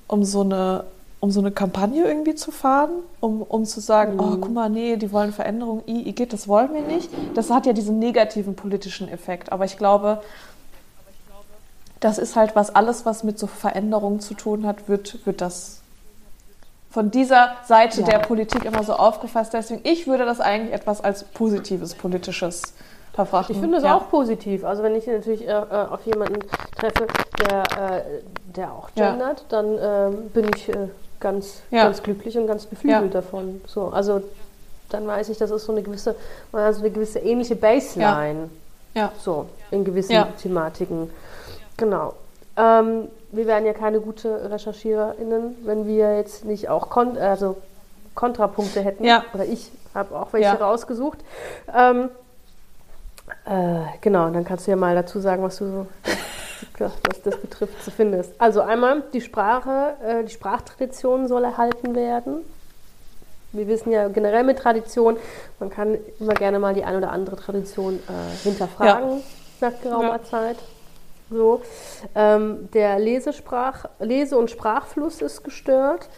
[0.07, 0.85] um so eine
[1.24, 4.20] um so eine Kampagne irgendwie zu fahren, um, um zu sagen, mhm.
[4.20, 7.09] oh, guck mal, nee, die wollen Veränderung, I, geht, das wollen wir nicht.
[7.33, 9.50] Das hat ja diesen negativen politischen Effekt.
[9.50, 10.20] Aber ich glaube,
[11.98, 15.81] das ist halt was, alles, was mit so Veränderungen zu tun hat, wird, wird das
[16.94, 18.07] von dieser Seite ja.
[18.07, 19.52] der Politik immer so aufgefasst.
[19.52, 22.72] Deswegen, ich würde das eigentlich etwas als positives politisches
[23.12, 23.52] verfrachten.
[23.52, 23.96] Ich finde es ja.
[23.96, 24.64] auch positiv.
[24.64, 26.38] Also wenn ich natürlich äh, äh, auf jemanden
[26.78, 27.09] treffe,
[27.40, 27.62] der,
[27.96, 28.02] äh,
[28.54, 29.44] der auch gendert, ja.
[29.48, 30.87] dann ähm, bin ich äh,
[31.18, 33.61] ganz, ganz glücklich und ganz beflügelt davon.
[33.66, 34.22] So, also
[34.90, 36.14] dann weiß ich, das ist so eine gewisse,
[36.52, 38.50] also eine gewisse ähnliche Baseline.
[38.94, 39.11] Ja.
[39.18, 41.11] So, in gewissen Thematiken.
[41.76, 42.14] Genau.
[42.57, 47.57] Ähm, wir wären ja keine gute RecherchiererInnen, wenn wir jetzt nicht auch kon also
[48.14, 49.05] Kontrapunkte hätten.
[49.05, 49.25] Ja.
[49.35, 50.55] Oder ich habe auch welche ja.
[50.55, 51.18] rausgesucht.
[51.75, 52.11] Ähm,
[53.47, 55.87] äh, genau, dann kannst du ja mal dazu sagen, was du so,
[56.79, 58.33] was das betrifft, zu findest.
[58.38, 62.44] Also einmal die Sprache, äh, die Sprachtradition soll erhalten werden.
[63.53, 65.16] Wir wissen ja generell mit Tradition,
[65.61, 69.68] man kann immer gerne mal die eine oder andere Tradition äh, hinterfragen ja.
[69.68, 70.25] nach geraumer.
[70.25, 70.57] Zeit.
[71.30, 71.62] So.
[72.14, 76.08] Ähm, der Lesesprach, Lese- und Sprachfluss ist gestört.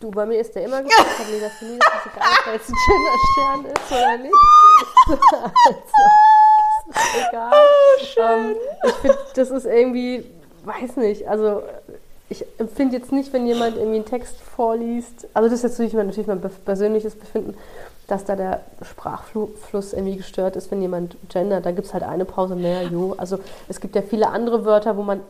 [0.00, 1.06] Du, bei mir ist der immer gestört.
[1.12, 4.34] Ich habe mir das nie, das ist egal, ob jetzt ein Genderstern ist oder nicht.
[5.66, 6.08] also,
[6.90, 7.52] ist egal.
[7.52, 10.24] Oh, ähm, ich finde, das ist irgendwie,
[10.64, 11.62] weiß nicht, also
[12.30, 15.94] ich empfinde jetzt nicht, wenn jemand irgendwie einen Text vorliest, also das ist jetzt natürlich,
[15.94, 17.56] natürlich mein persönliches Befinden,
[18.08, 21.66] dass da der Sprachfluss irgendwie gestört ist, wenn jemand gendert.
[21.66, 23.14] Da gibt es halt eine Pause mehr, jo.
[23.18, 25.20] Also es gibt ja viele andere Wörter, wo man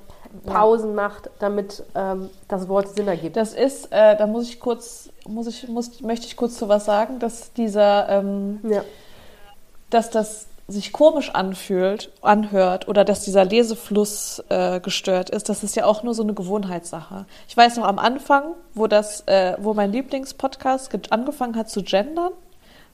[0.47, 3.37] Pausen macht, damit ähm, das Wort Sinn ergibt.
[3.37, 6.85] Das ist, äh, da muss ich kurz, muss ich, muss, möchte ich kurz zu was
[6.85, 8.85] sagen, dass dieser, ähm, ja.
[9.91, 15.75] dass das sich komisch anfühlt, anhört oder dass dieser Lesefluss äh, gestört ist, das ist
[15.75, 17.25] ja auch nur so eine Gewohnheitssache.
[17.49, 22.33] Ich weiß noch am Anfang, wo das, äh, wo mein Lieblingspodcast angefangen hat zu gendern,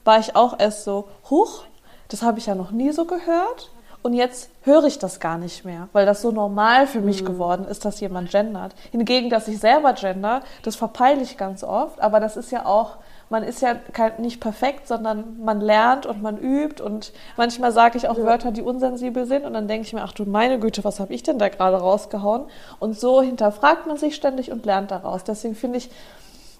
[0.05, 1.63] war ich auch erst so, huch,
[2.07, 3.71] das habe ich ja noch nie so gehört.
[4.05, 7.25] Und jetzt höre ich das gar nicht mehr, weil das so normal für mich mhm.
[7.25, 8.75] geworden ist, dass jemand gendert.
[8.91, 11.99] Hingegen, dass ich selber gender, das verpeile ich ganz oft.
[11.99, 12.97] Aber das ist ja auch,
[13.31, 13.77] man ist ja
[14.19, 16.83] nicht perfekt, sondern man lernt und man übt.
[16.83, 18.25] Und manchmal sage ich auch ja.
[18.25, 19.43] Wörter, die unsensibel sind.
[19.43, 21.77] Und dann denke ich mir, ach du meine Güte, was habe ich denn da gerade
[21.77, 22.43] rausgehauen?
[22.77, 25.23] Und so hinterfragt man sich ständig und lernt daraus.
[25.23, 25.89] Deswegen finde ich,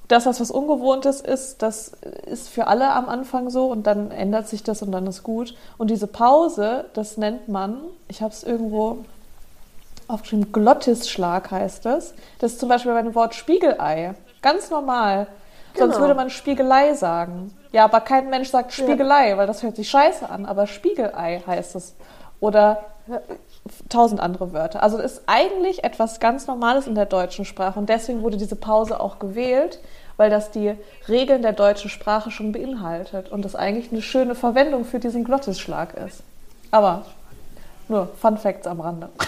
[0.07, 1.93] das, was Ungewohntes ist, das
[2.25, 5.55] ist für alle am Anfang so und dann ändert sich das und dann ist gut.
[5.77, 8.99] Und diese Pause, das nennt man, ich habe es irgendwo
[10.07, 12.13] aufgeschrieben, Glottisschlag heißt es.
[12.39, 14.13] Das ist zum Beispiel bei dem Wort Spiegelei.
[14.41, 15.27] Ganz normal.
[15.73, 15.87] Genau.
[15.87, 17.51] Sonst würde man Spiegelei sagen.
[17.71, 19.37] Ja, aber kein Mensch sagt Spiegelei, ja.
[19.37, 20.45] weil das hört sich scheiße an.
[20.45, 21.95] Aber Spiegelei heißt es.
[22.39, 22.85] Oder
[23.89, 24.83] tausend andere Wörter.
[24.83, 28.55] Also es ist eigentlich etwas ganz Normales in der deutschen Sprache und deswegen wurde diese
[28.55, 29.79] Pause auch gewählt,
[30.17, 30.75] weil das die
[31.07, 35.93] Regeln der deutschen Sprache schon beinhaltet und das eigentlich eine schöne Verwendung für diesen Glottisschlag
[35.95, 36.21] ist.
[36.71, 37.05] Aber
[37.87, 39.09] nur Fun Facts am Rande.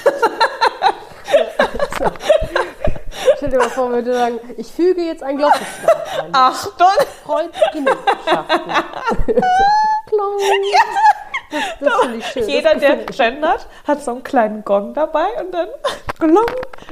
[3.37, 6.29] Stell dir mal vor, würde sagen, ich füge jetzt einen Glockenschlag ein.
[6.33, 6.87] Achtung!
[7.23, 8.71] Kreuz Genugschaften.
[10.07, 10.37] Klong.
[11.49, 12.49] Das, das finde ich schön.
[12.49, 15.69] Jeder, der gendert, hat so einen kleinen Gong dabei und dann
[16.19, 16.45] glong,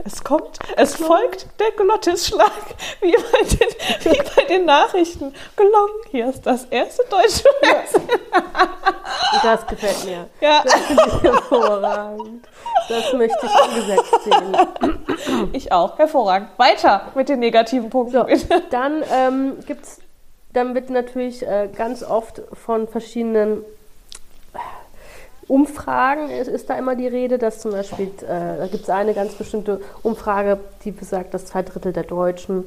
[0.05, 1.07] es kommt, es glong.
[1.07, 2.51] folgt der Glottisschlag,
[3.01, 5.33] wie bei, den, wie bei den Nachrichten.
[5.55, 8.09] Glong, hier ist das erste deutsche Fernsehen.
[9.43, 10.29] Das gefällt mir.
[10.39, 10.61] Ja.
[10.63, 12.47] Das finde ich hervorragend.
[12.87, 15.49] Das möchte ich umgesetzt sehen.
[15.53, 16.49] Ich auch, hervorragend.
[16.57, 18.13] Weiter mit den negativen Punkten.
[18.13, 19.99] So, dann ähm, gibt's,
[20.53, 23.63] dann wird natürlich äh, ganz oft von verschiedenen
[25.47, 29.13] Umfragen ist, ist, da immer die Rede, dass zum Beispiel, äh, da gibt es eine
[29.13, 32.63] ganz bestimmte Umfrage, die besagt, dass zwei Drittel der Deutschen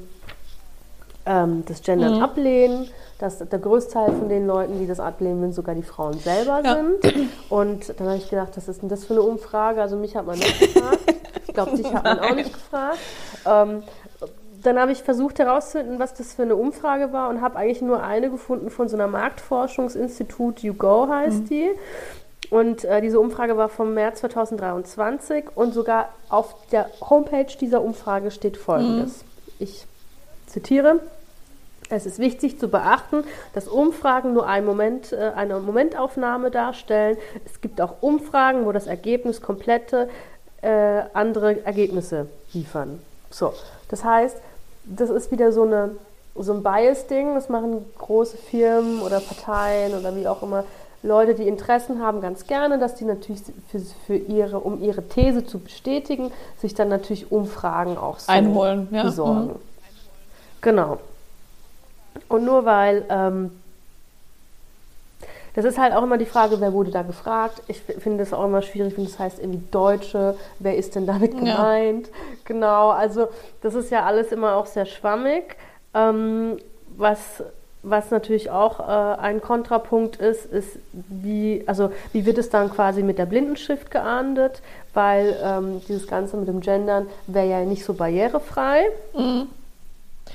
[1.27, 2.23] ähm, das Gendern mhm.
[2.23, 2.88] ablehnen,
[3.19, 6.77] dass der Großteil von den Leuten, die das ablehnen, sogar die Frauen selber ja.
[6.77, 7.31] sind.
[7.49, 9.83] Und dann habe ich gedacht, was ist denn das für eine Umfrage?
[9.83, 10.99] Also mich hat man nicht gefragt.
[11.47, 12.99] Ich glaube, dich hat man auch nicht gefragt.
[13.45, 13.83] Ähm,
[14.62, 18.03] dann habe ich versucht herauszufinden, was das für eine Umfrage war und habe eigentlich nur
[18.03, 21.49] eine gefunden von so einer Marktforschungsinstitut, YouGo heißt mhm.
[21.49, 21.71] die.
[22.51, 28.31] Und äh, diese Umfrage war vom März 2023 und sogar auf der Homepage dieser Umfrage
[28.31, 29.23] steht Folgendes.
[29.23, 29.55] Mhm.
[29.59, 29.87] Ich
[30.47, 31.01] zitiere.
[31.91, 37.17] Es ist wichtig zu beachten, dass Umfragen nur einen Moment, äh, eine Momentaufnahme darstellen.
[37.47, 40.09] Es gibt auch Umfragen, wo das Ergebnis komplette
[40.61, 43.01] äh, andere Ergebnisse liefern.
[43.31, 43.55] So,
[43.89, 44.37] das heißt,
[44.85, 45.97] das ist wieder so, eine,
[46.35, 47.35] so ein Bias-Ding.
[47.35, 50.65] Das machen große Firmen oder Parteien oder wie auch immer.
[51.03, 55.47] Leute, die Interessen haben, ganz gerne, dass die natürlich für, für ihre, um ihre These
[55.47, 59.05] zu bestätigen, sich dann natürlich Umfragen auch so einholen, ja.
[59.05, 59.47] besorgen.
[59.47, 59.57] Mhm.
[60.61, 60.99] Genau.
[62.29, 63.53] Und nur weil, ähm,
[65.55, 67.63] das ist halt auch immer die Frage, wer wurde da gefragt.
[67.69, 71.39] Ich finde das auch immer schwierig, wenn das heißt irgendwie Deutsche, wer ist denn damit
[71.39, 72.09] gemeint?
[72.09, 72.13] Ja.
[72.45, 73.29] Genau, also
[73.63, 75.57] das ist ja alles immer auch sehr schwammig.
[75.95, 76.59] Ähm,
[76.97, 77.43] was,
[77.83, 83.03] was natürlich auch äh, ein Kontrapunkt ist, ist, wie, also wie wird es dann quasi
[83.03, 84.62] mit der Blindenschrift geahndet,
[84.95, 88.87] weil ähm, dieses Ganze mit dem Gendern wäre ja nicht so barrierefrei.
[89.17, 89.49] Mhm.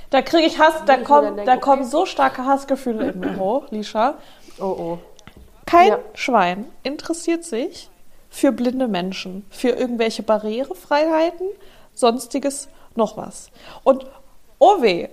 [0.10, 1.92] Da kriege ich Hass, da, kommen, denke, da kommen okay.
[1.92, 4.16] so starke Hassgefühle in mir hoch, Lisha.
[4.60, 5.00] Oh oh.
[5.66, 6.00] Kein ja.
[6.14, 7.90] Schwein interessiert sich
[8.30, 11.48] für blinde Menschen, für irgendwelche Barrierefreiheiten,
[11.94, 13.50] sonstiges noch was.
[13.84, 14.06] Und
[14.60, 15.10] oh weh,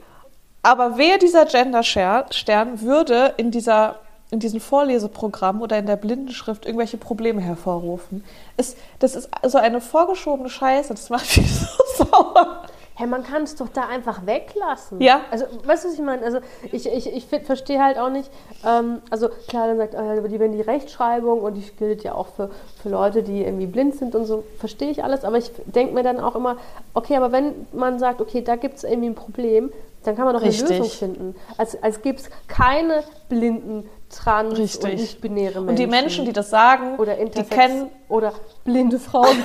[0.62, 3.96] aber wer dieser Gender-Stern würde in dieser
[4.33, 8.23] in diesem Vorleseprogramm oder in der Blindenschrift irgendwelche Probleme hervorrufen.
[8.57, 11.53] Ist, das ist so eine vorgeschobene Scheiße, das macht mich
[11.96, 12.62] so sauer
[13.01, 15.01] hey, man kann es doch da einfach weglassen.
[15.01, 15.23] Ja.
[15.31, 16.23] Also, weißt du, was ich meine?
[16.23, 18.31] Also, ich, ich, ich verstehe halt auch nicht,
[18.64, 22.29] ähm, also klar, dann sagt, oh, die, wenn die Rechtschreibung und die gilt ja auch
[22.29, 22.51] für,
[22.83, 26.03] für Leute, die irgendwie blind sind und so, verstehe ich alles, aber ich denke mir
[26.03, 26.59] dann auch immer,
[26.92, 29.73] okay, aber wenn man sagt, okay, da gibt es irgendwie ein Problem,
[30.05, 30.69] dann kann man doch Richtig.
[30.69, 31.37] eine Lösung finden.
[31.59, 34.93] Als, als gibt es keine blinden trans Richtig.
[34.93, 35.69] und nicht-binäre Menschen.
[35.69, 38.33] Und die Menschen, die das sagen, oder die kennen oder
[38.65, 39.37] blinde Frauen.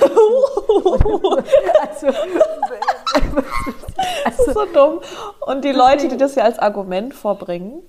[1.88, 2.06] also,
[4.24, 5.00] das ist so dumm.
[5.46, 7.82] Und die Leute, die das ja als Argument vorbringen,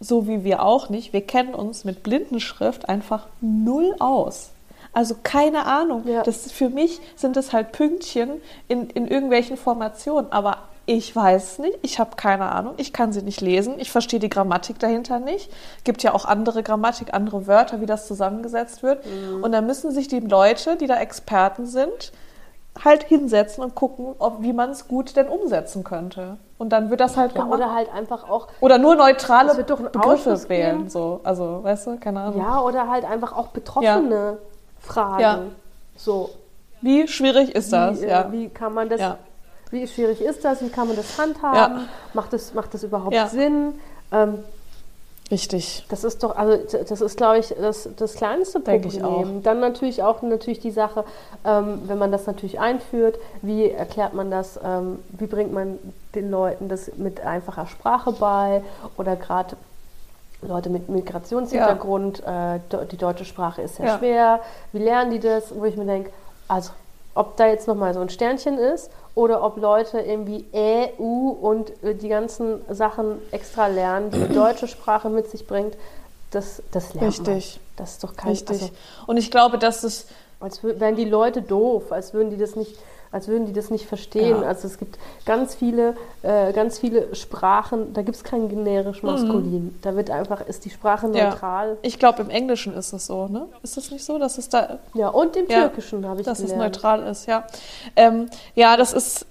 [0.00, 4.50] so wie wir auch nicht, wir kennen uns mit Blindenschrift einfach null aus.
[4.92, 6.04] Also keine Ahnung.
[6.06, 6.22] Ja.
[6.22, 10.32] Das für mich sind das halt Pünktchen in, in irgendwelchen Formationen.
[10.32, 14.20] Aber ich weiß nicht, ich habe keine Ahnung, ich kann sie nicht lesen, ich verstehe
[14.20, 15.50] die Grammatik dahinter nicht.
[15.82, 19.04] Gibt ja auch andere Grammatik, andere Wörter, wie das zusammengesetzt wird.
[19.04, 19.42] Mhm.
[19.42, 22.12] Und dann müssen sich die Leute, die da Experten sind,
[22.84, 26.36] halt hinsetzen und gucken, ob, wie man es gut denn umsetzen könnte.
[26.58, 28.48] Und dann wird das halt ja, Oder halt einfach auch.
[28.60, 30.88] Oder nur neutrale Begriffe wählen.
[30.88, 31.20] So.
[31.24, 32.40] Also, weißt du, keine Ahnung.
[32.40, 34.36] Ja, oder halt einfach auch Betroffene ja.
[34.78, 35.20] fragen.
[35.20, 35.38] Ja.
[35.96, 36.30] So.
[36.80, 38.00] Wie schwierig ist das?
[38.00, 38.30] Wie, ja.
[38.30, 39.18] wie kann man das ja.
[39.76, 40.62] Wie schwierig ist das?
[40.62, 41.80] Wie kann man das handhaben?
[41.80, 41.88] Ja.
[42.14, 43.28] Macht, das, macht das überhaupt ja.
[43.28, 43.74] Sinn?
[44.10, 44.38] Ähm,
[45.30, 45.84] Richtig.
[45.88, 48.86] Das ist doch, also das ist, glaube ich, das, das kleinste Problem.
[48.86, 49.24] Ich auch.
[49.42, 51.04] Dann natürlich auch natürlich die Sache,
[51.44, 55.78] ähm, wenn man das natürlich einführt, wie erklärt man das, ähm, wie bringt man
[56.14, 58.62] den Leuten das mit einfacher Sprache bei
[58.96, 59.56] oder gerade
[60.42, 62.56] Leute mit Migrationshintergrund, ja.
[62.56, 62.60] äh,
[62.90, 63.98] die deutsche Sprache ist sehr ja.
[63.98, 64.40] schwer,
[64.72, 66.10] wie lernen die das, wo ich mir denke,
[66.46, 66.70] also
[67.16, 71.82] ob da jetzt nochmal so ein Sternchen ist oder ob Leute irgendwie Ä, U und
[71.82, 75.76] äh, die ganzen Sachen extra lernen, die die deutsche Sprache mit sich bringt,
[76.30, 77.56] das, das lernt Richtig.
[77.56, 77.66] Man.
[77.76, 78.30] Das ist doch kein...
[78.30, 78.62] Richtig.
[78.62, 78.74] Also,
[79.08, 80.06] und ich glaube, dass es...
[80.38, 82.76] Als wären die Leute doof, als würden die das nicht
[83.12, 84.42] als würden die das nicht verstehen.
[84.42, 84.48] Ja.
[84.48, 89.64] Also es gibt ganz viele, äh, ganz viele Sprachen, da gibt es kein generisch maskulin.
[89.66, 89.78] Mhm.
[89.82, 91.70] Da wird einfach, ist die Sprache neutral.
[91.70, 91.76] Ja.
[91.82, 93.46] Ich glaube, im Englischen ist es so, ne?
[93.62, 94.78] Ist das nicht so, dass es da.
[94.94, 96.76] Ja, und im Türkischen habe ich Dass gelernt.
[96.76, 97.46] es neutral ist, ja.
[97.94, 99.26] Ähm, ja, das ist.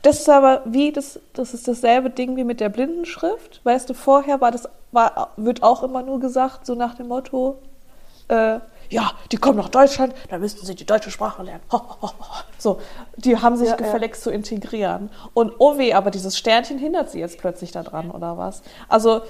[0.00, 3.60] Das ist aber wie, das, das ist dasselbe Ding wie mit der Blindenschrift.
[3.64, 7.58] Weißt du, vorher war das, war, wird auch immer nur gesagt, so nach dem Motto,
[8.28, 8.60] äh,
[8.90, 11.62] ja, die kommen nach Deutschland, da müssen sie die deutsche Sprache lernen.
[12.58, 12.80] So,
[13.16, 14.24] die haben sich ja, gefälligst ja.
[14.24, 15.10] zu integrieren.
[15.34, 18.62] Und oh weh, aber dieses Sternchen hindert sie jetzt plötzlich daran, oder was?
[18.88, 19.20] Also,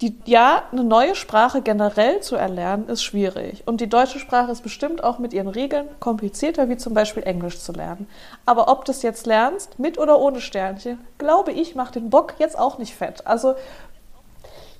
[0.00, 3.62] die, ja, eine neue Sprache generell zu erlernen, ist schwierig.
[3.66, 7.60] Und die deutsche Sprache ist bestimmt auch mit ihren Regeln komplizierter, wie zum Beispiel Englisch
[7.60, 8.08] zu lernen.
[8.44, 12.34] Aber ob du es jetzt lernst, mit oder ohne Sternchen, glaube ich, macht den Bock
[12.38, 13.26] jetzt auch nicht fett.
[13.26, 13.54] Also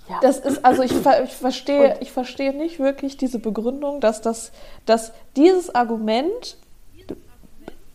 [0.08, 0.18] Ja.
[0.20, 4.52] Das ist, also ich, ver- ich verstehe, ich verstehe nicht wirklich diese Begründung, dass das,
[4.84, 6.56] dass dieses Argument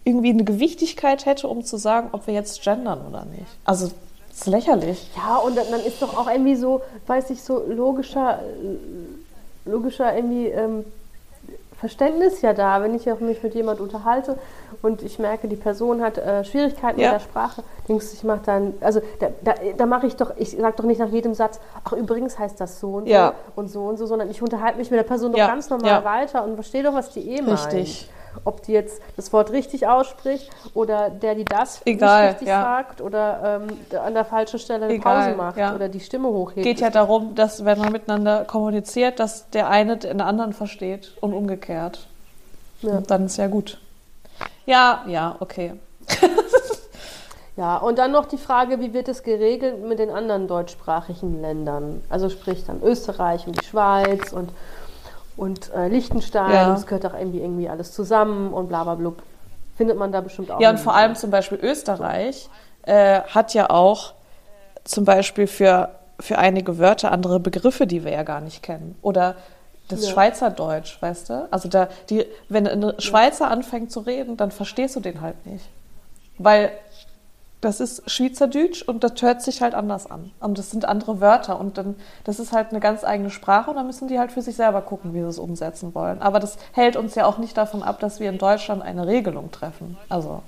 [0.06, 3.46] irgendwie eine Gewichtigkeit hätte, um zu sagen, ob wir jetzt gendern oder nicht.
[3.64, 3.92] Also,
[4.30, 5.08] das ist lächerlich.
[5.16, 8.40] Ja, und dann, dann ist doch auch irgendwie so, weiß ich, so logischer,
[9.66, 10.86] logischer irgendwie ähm,
[11.80, 14.38] Verständnis ja da, wenn ich auch mich mit jemand unterhalte
[14.82, 17.12] und ich merke, die Person hat äh, Schwierigkeiten Ja.
[17.14, 20.32] mit der Sprache, denkst du, ich mache dann, also da, da, da mache ich doch,
[20.38, 23.34] ich sage doch nicht nach jedem Satz, ach übrigens heißt das so und Ja.
[23.56, 25.90] so und so und so, sondern ich unterhalte mich mit der Person doch ganz normal
[25.90, 26.04] ja.
[26.04, 27.74] weiter und verstehe doch, was die eh meint.
[27.74, 28.10] Richtig.
[28.44, 32.62] Ob die jetzt das Wort richtig ausspricht oder der, die das Egal, nicht richtig ja.
[32.62, 35.76] sagt oder ähm, an der falschen Stelle eine Egal, Pause macht ja.
[35.76, 36.64] oder die Stimme hochhebt.
[36.64, 41.34] geht ja darum, dass wenn man miteinander kommuniziert, dass der eine den anderen versteht und
[41.34, 42.08] umgekehrt.
[42.82, 42.98] Ja.
[42.98, 43.80] Und dann ist ja gut.
[44.66, 45.74] Ja, ja, okay.
[47.60, 52.02] Ja, und dann noch die Frage, wie wird es geregelt mit den anderen deutschsprachigen Ländern?
[52.08, 54.52] Also sprich dann Österreich und die Schweiz und,
[55.40, 56.52] und äh, Liechtenstein.
[56.52, 56.70] Ja.
[56.70, 59.24] Das gehört auch irgendwie, irgendwie alles zusammen und bla bla blub.
[59.78, 60.60] Findet man da bestimmt auch.
[60.60, 62.50] Ja, und vor allem zum Beispiel Österreich
[62.84, 64.14] äh, hat ja auch
[64.84, 68.98] zum Beispiel für, für einige Wörter andere Begriffe, die wir ja gar nicht kennen.
[69.02, 69.36] Oder
[69.88, 70.12] das Ja.
[70.12, 71.48] Schweizerdeutsch, weißt du?
[71.52, 75.66] Also da, die, wenn ein Schweizer anfängt zu reden, dann verstehst du den halt nicht.
[76.38, 76.72] Weil
[77.62, 80.32] das ist Schweizerdeutsch und das hört sich halt anders an.
[80.40, 83.76] Und das sind andere Wörter und dann, das ist halt eine ganz eigene Sprache und
[83.76, 86.22] dann müssen die halt für sich selber gucken, wie sie es umsetzen wollen.
[86.22, 89.52] Aber das hält uns ja auch nicht davon ab, dass wir in Deutschland eine Regelung
[89.52, 89.98] treffen.
[90.08, 90.42] Also,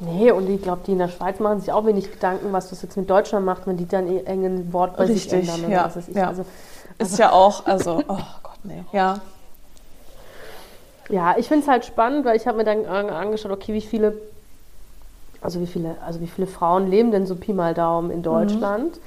[0.00, 2.82] Nee, und ich glaube, die in der Schweiz machen sich auch wenig Gedanken, was das
[2.82, 5.64] jetzt mit Deutschland macht, wenn die dann ihr engen Wort bei sich Richtig, ändern.
[5.64, 6.14] oder ja, was weiß ich.
[6.16, 6.28] ja.
[6.28, 6.44] Also,
[6.98, 8.84] ist ja auch, also, oh Gott, nee.
[8.92, 9.18] Ja,
[11.08, 13.80] Ja, ich finde es halt spannend, weil ich habe mir dann an- angeschaut, okay, wie
[13.80, 14.14] viele,
[15.40, 18.98] also wie viele, also wie viele Frauen leben denn so Pi mal Daumen in Deutschland?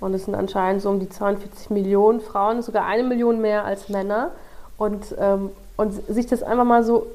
[0.00, 3.88] Und es sind anscheinend so um die 42 Millionen Frauen, sogar eine Million mehr als
[3.88, 4.30] Männer.
[4.76, 7.06] Und, ähm, und sich das einfach mal so,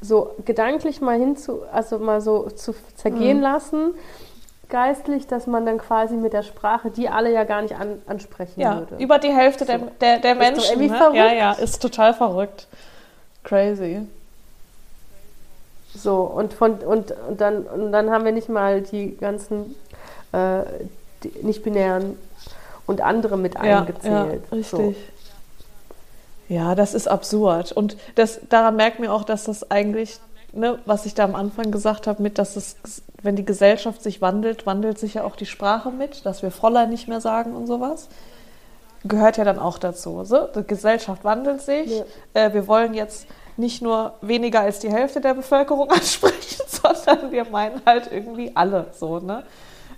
[0.00, 3.94] so gedanklich mal hinzu, also mal so zu zergehen lassen,
[4.70, 8.60] geistlich, dass man dann quasi mit der Sprache, die alle ja gar nicht an, ansprechen
[8.60, 9.02] ja würde.
[9.02, 10.64] über die Hälfte der, der, der doch Menschen.
[10.70, 10.96] irgendwie Ne?
[10.96, 11.16] verrückt.
[11.16, 12.66] Ja, ja, ist total verrückt.
[13.44, 14.06] Crazy.
[15.94, 19.74] So, und, von, und, und, dann, und dann haben wir nicht mal die ganzen
[20.32, 20.62] äh,
[21.42, 22.16] nicht-binären
[22.86, 24.42] und andere mit Ja, eingezählt.
[24.50, 24.96] ja, richtig.
[26.48, 27.72] Ja, das ist absurd.
[27.72, 30.18] Und das, daran merkt man auch, dass das eigentlich,
[30.52, 32.76] ne, was ich da am Anfang gesagt habe, mit, dass es,
[33.22, 36.90] wenn die Gesellschaft sich wandelt, wandelt sich ja auch die Sprache mit, dass wir Fräulein
[36.90, 38.08] nicht mehr sagen und sowas.
[39.04, 40.24] Gehört ja dann auch dazu.
[40.24, 40.48] So?
[40.54, 41.90] Die Gesellschaft wandelt sich.
[41.90, 42.04] Ja.
[42.34, 43.26] Äh, wir wollen jetzt
[43.56, 48.86] nicht nur weniger als die Hälfte der Bevölkerung ansprechen, sondern wir meinen halt irgendwie alle
[48.98, 49.44] so, ne?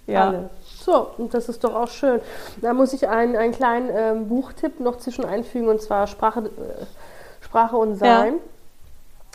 [0.07, 0.29] Ja.
[0.29, 0.51] alle.
[0.85, 2.21] So, und das ist doch auch schön.
[2.61, 7.45] Da muss ich einen, einen kleinen ähm, Buchtipp noch zwischen einfügen, und zwar Sprache, äh,
[7.45, 8.35] Sprache und Sein.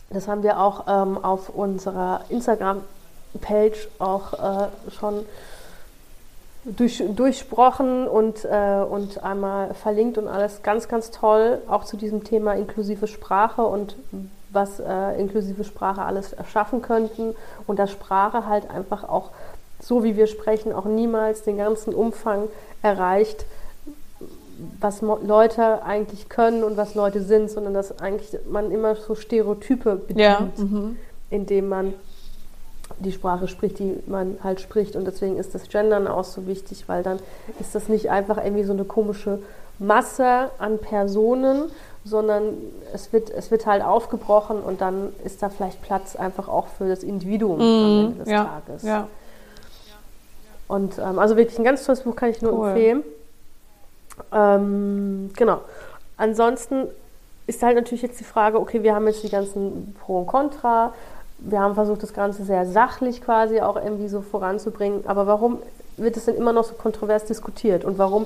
[0.09, 5.25] Das haben wir auch ähm, auf unserer Instagram-Page auch äh, schon
[6.75, 12.23] durch, durchsprochen und, äh, und einmal verlinkt und alles ganz, ganz toll, auch zu diesem
[12.23, 13.95] Thema inklusive Sprache und
[14.49, 17.35] was äh, inklusive Sprache alles erschaffen könnten
[17.67, 19.31] und dass Sprache halt einfach auch,
[19.79, 22.47] so wie wir sprechen, auch niemals den ganzen Umfang
[22.81, 23.45] erreicht,
[24.79, 29.95] was Leute eigentlich können und was Leute sind, sondern dass eigentlich man immer so Stereotype
[29.95, 30.49] bedient Ja.
[30.57, 30.97] Mhm.
[31.29, 31.93] indem man
[32.99, 34.95] die Sprache spricht, die man halt spricht.
[34.95, 37.19] Und deswegen ist das Gendern auch so wichtig, weil dann
[37.59, 39.39] ist das nicht einfach irgendwie so eine komische
[39.79, 41.71] Masse an Personen,
[42.03, 42.53] sondern
[42.93, 46.87] es wird, es wird halt aufgebrochen und dann ist da vielleicht Platz einfach auch für
[46.87, 48.83] das Individuum am Ende des ja, Tages.
[48.83, 49.07] ja.
[50.67, 52.69] Und ähm, also wirklich ein ganz tolles Buch, kann ich nur Cool.
[52.69, 53.03] empfehlen.
[54.33, 55.61] Ähm, genau.
[56.17, 56.87] Ansonsten
[57.45, 60.93] ist halt natürlich jetzt die Frage, okay, wir haben jetzt die ganzen Pro und Contra,
[61.39, 65.59] wir haben versucht, das Ganze sehr sachlich quasi auch irgendwie so voranzubringen, aber warum
[65.97, 68.25] wird es denn immer noch so kontrovers diskutiert und warum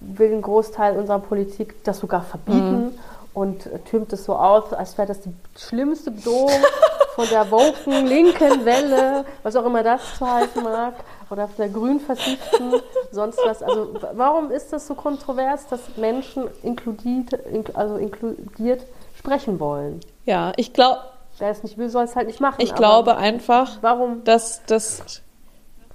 [0.00, 2.98] will ein Großteil unserer Politik das sogar verbieten
[3.34, 6.50] und äh, türmt es so aus, als wäre das die schlimmste Bedrohung
[7.14, 10.94] von der woken linken Welle, was auch immer das zu heißen mag,
[11.28, 12.74] oder von der grünversifften,
[13.12, 13.62] sonst was.
[13.62, 18.84] Also warum ist das so kontrovers, dass Menschen inkludiert, ink, also inkludiert
[19.16, 20.00] sprechen wollen?
[20.26, 21.00] Ja, ich glaube,
[21.38, 22.60] Wer es nicht will, soll es halt nicht machen.
[22.60, 24.24] ich glaube einfach, Warum?
[24.24, 25.22] dass das,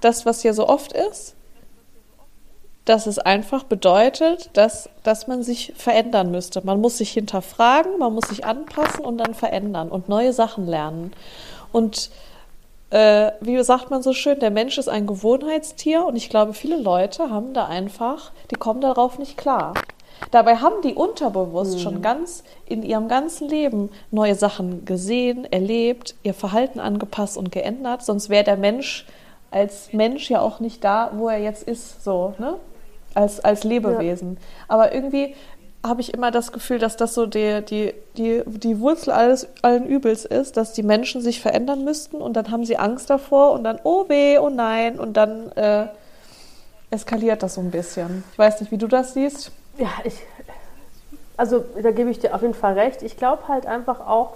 [0.00, 1.36] das, was hier so oft ist,
[2.84, 6.64] dass es einfach bedeutet, dass, dass man sich verändern müsste.
[6.64, 11.12] Man muss sich hinterfragen, man muss sich anpassen und dann verändern und neue Sachen lernen.
[11.72, 12.10] Und
[12.90, 16.76] äh, wie sagt man so schön, der Mensch ist ein Gewohnheitstier und ich glaube, viele
[16.76, 19.74] Leute haben da einfach, die kommen darauf nicht klar.
[20.30, 21.78] Dabei haben die unterbewusst mhm.
[21.78, 28.04] schon ganz in ihrem ganzen Leben neue Sachen gesehen, erlebt, ihr Verhalten angepasst und geändert.
[28.04, 29.06] Sonst wäre der Mensch
[29.50, 32.56] als Mensch ja auch nicht da, wo er jetzt ist, so, ne?
[33.14, 34.34] Als, als Lebewesen.
[34.34, 34.64] Ja.
[34.68, 35.34] Aber irgendwie
[35.82, 39.86] habe ich immer das Gefühl, dass das so die, die, die, die Wurzel alles, allen
[39.86, 43.64] Übels ist, dass die Menschen sich verändern müssten und dann haben sie Angst davor und
[43.64, 45.86] dann, oh weh, oh nein, und dann äh,
[46.90, 48.24] eskaliert das so ein bisschen.
[48.32, 49.52] Ich weiß nicht, wie du das siehst.
[49.78, 50.22] Ja, ich,
[51.36, 53.02] also da gebe ich dir auf jeden Fall recht.
[53.02, 54.34] Ich glaube halt einfach auch,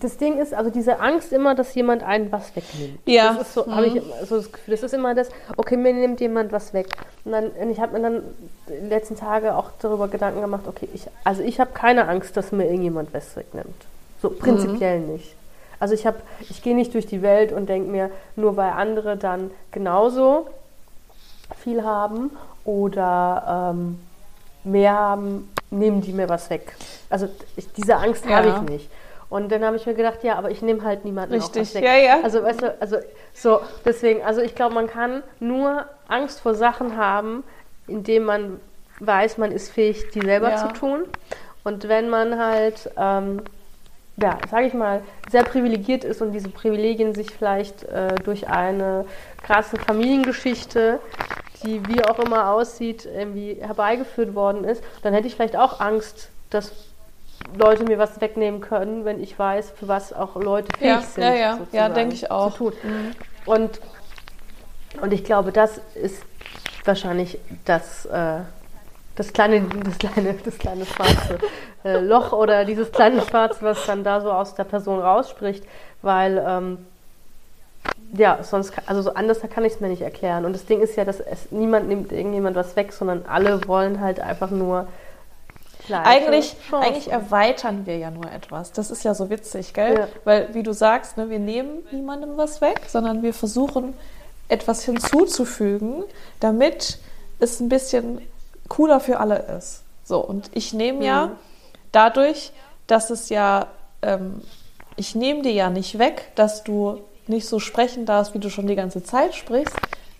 [0.00, 3.00] das Ding ist, also diese Angst immer, dass jemand einen was wegnimmt.
[3.06, 3.34] Ja.
[3.34, 3.74] Das ist so, mhm.
[3.74, 6.86] habe ich so das Gefühl, das ist immer das, okay, mir nimmt jemand was weg.
[7.24, 8.22] Und, dann, und ich habe mir dann
[8.68, 12.52] die letzten Tage auch darüber Gedanken gemacht, okay, ich, also ich habe keine Angst, dass
[12.52, 13.74] mir irgendjemand was wegnimmt.
[14.20, 15.14] So prinzipiell mhm.
[15.14, 15.34] nicht.
[15.80, 19.16] Also ich habe, ich gehe nicht durch die Welt und denke mir, nur weil andere
[19.16, 20.46] dann genauso
[21.58, 22.30] viel haben
[22.64, 23.98] oder ähm,
[24.64, 26.74] mehr haben, nehmen die mir was weg.
[27.10, 28.36] Also ich, diese Angst ja.
[28.36, 28.90] habe ich nicht.
[29.28, 31.62] Und dann habe ich mir gedacht, ja, aber ich nehme halt niemanden Richtig.
[31.62, 31.84] was weg.
[31.84, 32.20] Ja, ja.
[32.22, 32.98] Also, weißt du, also
[33.32, 37.42] so, deswegen, also ich glaube, man kann nur Angst vor Sachen haben,
[37.86, 38.60] indem man
[39.00, 40.56] weiß, man ist fähig, die selber ja.
[40.58, 41.04] zu tun.
[41.64, 43.40] Und wenn man halt, ähm,
[44.16, 49.06] ja, sage ich mal, sehr privilegiert ist und diese Privilegien sich vielleicht äh, durch eine
[49.42, 51.00] krasse Familiengeschichte,
[51.64, 56.28] die wie auch immer aussieht, irgendwie herbeigeführt worden ist, dann hätte ich vielleicht auch Angst,
[56.50, 56.72] dass
[57.56, 61.24] Leute mir was wegnehmen können, wenn ich weiß, für was auch Leute fähig ja, sind.
[61.24, 62.58] Ja, ja, ja, denke ich auch.
[62.60, 62.72] Mhm.
[63.46, 63.80] Und,
[65.00, 66.22] und ich glaube, das ist
[66.84, 68.40] wahrscheinlich das, äh,
[69.16, 71.38] das, kleine, das, kleine, das kleine schwarze
[71.84, 75.64] äh, Loch oder dieses kleine Schwarz, was dann da so aus der Person rausspricht,
[76.02, 76.86] weil ähm,
[78.14, 80.44] ja, sonst, also so anders kann ich es mir nicht erklären.
[80.44, 84.00] Und das Ding ist ja, dass es niemand nimmt irgendjemand was weg, sondern alle wollen
[84.00, 84.86] halt einfach nur
[85.90, 88.72] eigentlich, eigentlich erweitern wir ja nur etwas.
[88.72, 89.94] Das ist ja so witzig, gell?
[89.98, 90.08] Ja.
[90.24, 93.94] Weil, wie du sagst, ne, wir nehmen niemandem was weg, sondern wir versuchen
[94.48, 96.04] etwas hinzuzufügen,
[96.38, 96.98] damit
[97.40, 98.20] es ein bisschen
[98.68, 99.82] cooler für alle ist.
[100.04, 101.30] So, und ich nehme ja
[101.92, 102.52] dadurch,
[102.86, 103.68] dass es ja,
[104.02, 104.42] ähm,
[104.96, 108.66] ich nehme dir ja nicht weg, dass du nicht so sprechen darfst, wie du schon
[108.66, 109.76] die ganze Zeit sprichst,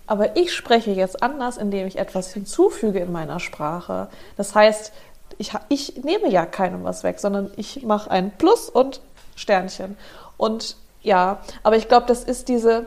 [0.07, 4.09] aber ich spreche jetzt anders, indem ich etwas hinzufüge in meiner Sprache.
[4.37, 4.93] Das heißt,
[5.39, 9.01] ich, ich nehme ja keinem was weg, sondern ich mache ein Plus und
[9.37, 9.97] Sternchen.
[10.37, 12.87] Und ja, aber ich glaube, das ist diese,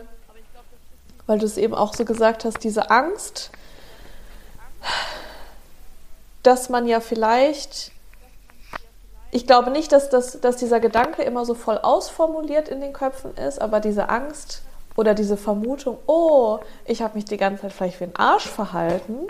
[1.25, 3.51] weil du es eben auch so gesagt hast, diese Angst,
[6.45, 7.91] dass man ja vielleicht,
[9.31, 13.35] ich glaube nicht, dass, das, dass dieser Gedanke immer so voll ausformuliert in den Köpfen
[13.35, 14.61] ist, aber diese Angst
[14.95, 19.27] oder diese Vermutung, oh, ich habe mich die ganze Zeit vielleicht wie ein Arsch verhalten.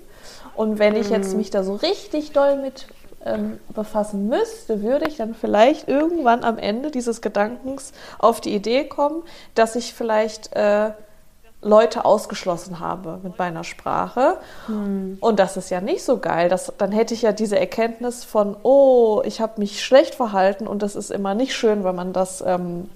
[0.56, 1.38] Und wenn ich jetzt mhm.
[1.38, 2.88] mich da so richtig doll mit
[3.26, 8.86] ähm, befassen müsste, würde ich dann vielleicht irgendwann am Ende dieses Gedankens auf die Idee
[8.86, 9.24] kommen,
[9.56, 10.92] dass ich vielleicht äh,
[11.66, 14.38] Leute ausgeschlossen habe mit meiner Sprache.
[14.68, 15.18] Hm.
[15.20, 16.48] Und das ist ja nicht so geil.
[16.48, 20.84] Das, dann hätte ich ja diese Erkenntnis von, oh, ich habe mich schlecht verhalten und
[20.84, 22.88] das ist immer nicht schön, wenn man das, ähm,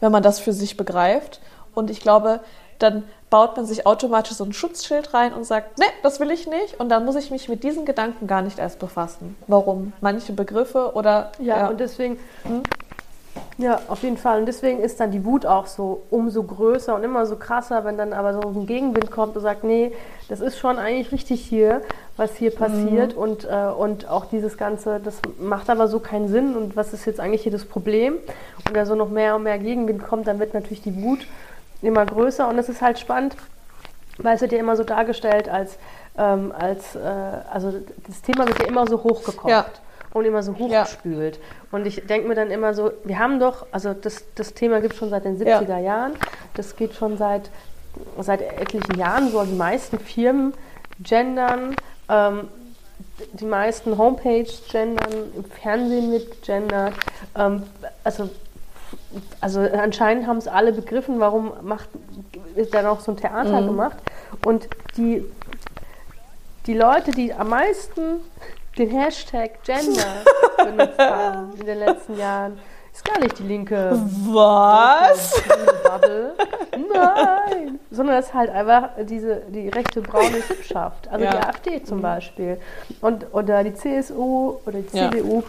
[0.00, 1.40] wenn man das für sich begreift.
[1.74, 2.40] Und ich glaube,
[2.78, 6.46] dann baut man sich automatisch so ein Schutzschild rein und sagt, ne, das will ich
[6.46, 6.80] nicht.
[6.80, 9.36] Und dann muss ich mich mit diesen Gedanken gar nicht erst befassen.
[9.46, 9.92] Warum?
[10.00, 11.32] Manche Begriffe oder.
[11.38, 11.68] Ja, ja.
[11.68, 12.18] und deswegen.
[12.44, 12.62] Hm?
[13.60, 14.38] Ja, auf jeden Fall.
[14.38, 17.98] Und deswegen ist dann die Wut auch so umso größer und immer so krasser, wenn
[17.98, 19.92] dann aber so ein Gegenwind kommt und sagt, nee,
[20.28, 21.82] das ist schon eigentlich richtig hier,
[22.16, 23.16] was hier passiert.
[23.16, 23.20] Mhm.
[23.20, 26.56] Und, äh, und auch dieses Ganze, das macht aber so keinen Sinn.
[26.56, 28.18] Und was ist jetzt eigentlich hier das Problem?
[28.64, 31.26] Und da so noch mehr und mehr Gegenwind kommt, dann wird natürlich die Wut
[31.82, 33.36] immer größer und es ist halt spannend,
[34.18, 35.78] weil es wird ja immer so dargestellt als,
[36.16, 37.00] ähm, als äh,
[37.52, 37.72] also
[38.06, 39.50] das Thema wird ja immer so hochgekocht.
[39.50, 39.66] Ja.
[40.12, 41.36] Und immer so hochgespült.
[41.36, 41.42] Ja.
[41.72, 44.94] Und ich denke mir dann immer so, wir haben doch, also das, das Thema gibt
[44.94, 45.78] es schon seit den 70er ja.
[45.78, 46.12] Jahren,
[46.54, 47.50] das geht schon seit,
[48.18, 50.54] seit etlichen Jahren so, die meisten Firmen
[51.00, 51.76] gendern,
[52.08, 52.48] ähm,
[53.34, 56.94] die meisten Homepages gendern, im Fernsehen wird gendert.
[57.36, 57.64] Ähm,
[58.04, 58.30] also
[59.40, 61.88] also anscheinend haben es alle begriffen, warum macht,
[62.54, 63.66] ist da noch so ein Theater mhm.
[63.66, 63.96] gemacht.
[64.44, 65.24] Und die,
[66.66, 68.20] die Leute, die am meisten
[68.78, 70.24] den Hashtag Gender
[70.56, 72.58] benutzt haben in den letzten Jahren,
[72.92, 73.92] ist gar nicht die linke
[74.32, 75.40] Was?
[75.84, 76.34] Bubble.
[76.92, 77.78] Nein.
[77.90, 81.08] Sondern es ist halt einfach diese, die rechte braune Sippschaft.
[81.08, 81.30] Also ja.
[81.30, 82.02] die AfD zum mhm.
[82.02, 82.60] Beispiel.
[83.00, 85.44] Und, oder die CSU oder die CDU.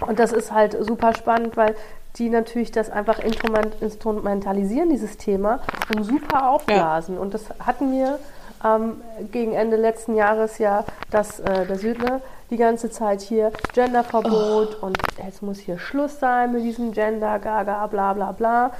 [0.00, 0.06] Ja.
[0.06, 1.74] Und das ist halt super spannend, weil
[2.16, 5.60] die natürlich das einfach instrumentalisieren, dieses Thema,
[5.94, 7.14] und super aufblasen.
[7.14, 7.20] Ja.
[7.20, 8.18] Und das hatten wir
[8.64, 9.00] ähm,
[9.32, 14.86] gegen Ende letzten Jahres ja, dass äh, der Südler die ganze Zeit hier Genderverbot oh.
[14.86, 18.72] und jetzt muss hier Schluss sein mit diesem Gender, gaga, bla bla bla.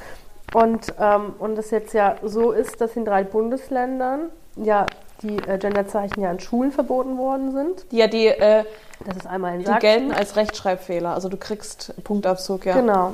[0.55, 4.87] Und, ähm, und es jetzt ja so ist, dass in drei Bundesländern ja
[5.23, 7.85] die äh, Genderzeichen ja in Schulen verboten worden sind.
[7.91, 8.65] Ja, die, äh,
[9.05, 9.81] das ist einmal in die Sachsen.
[9.81, 11.15] gelten als Rechtschreibfehler.
[11.15, 12.75] Also du kriegst Punktabzug, ja.
[12.75, 13.13] Genau.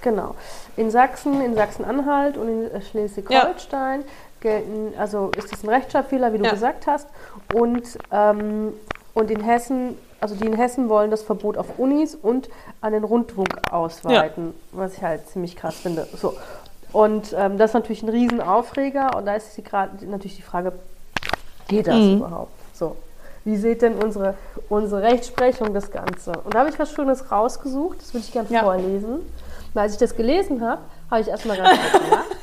[0.00, 0.34] Genau.
[0.76, 4.06] In Sachsen, in Sachsen-Anhalt und in Schleswig-Holstein ja.
[4.40, 6.52] Gelten, also ist das ein Rechtschreibfehler, wie du ja.
[6.52, 7.08] gesagt hast.
[7.54, 8.72] Und, ähm,
[9.14, 12.48] und in Hessen, also die in Hessen wollen das Verbot auf Unis und
[12.80, 14.78] an den Rundfunk ausweiten, ja.
[14.78, 16.06] was ich halt ziemlich krass finde.
[16.16, 16.36] So.
[16.92, 19.64] Und ähm, das ist natürlich ein Riesenaufreger und da ist die
[20.06, 20.72] natürlich die Frage,
[21.68, 22.16] geht das mhm.
[22.18, 22.52] überhaupt?
[22.72, 22.96] So.
[23.44, 24.34] Wie sieht denn unsere,
[24.68, 26.32] unsere Rechtsprechung das Ganze?
[26.32, 28.62] Und da habe ich was Schönes rausgesucht, das würde ich gerne ja.
[28.62, 29.20] vorlesen.
[29.74, 32.37] Weil als ich das gelesen habe, habe ich erstmal ganz kurz gelacht.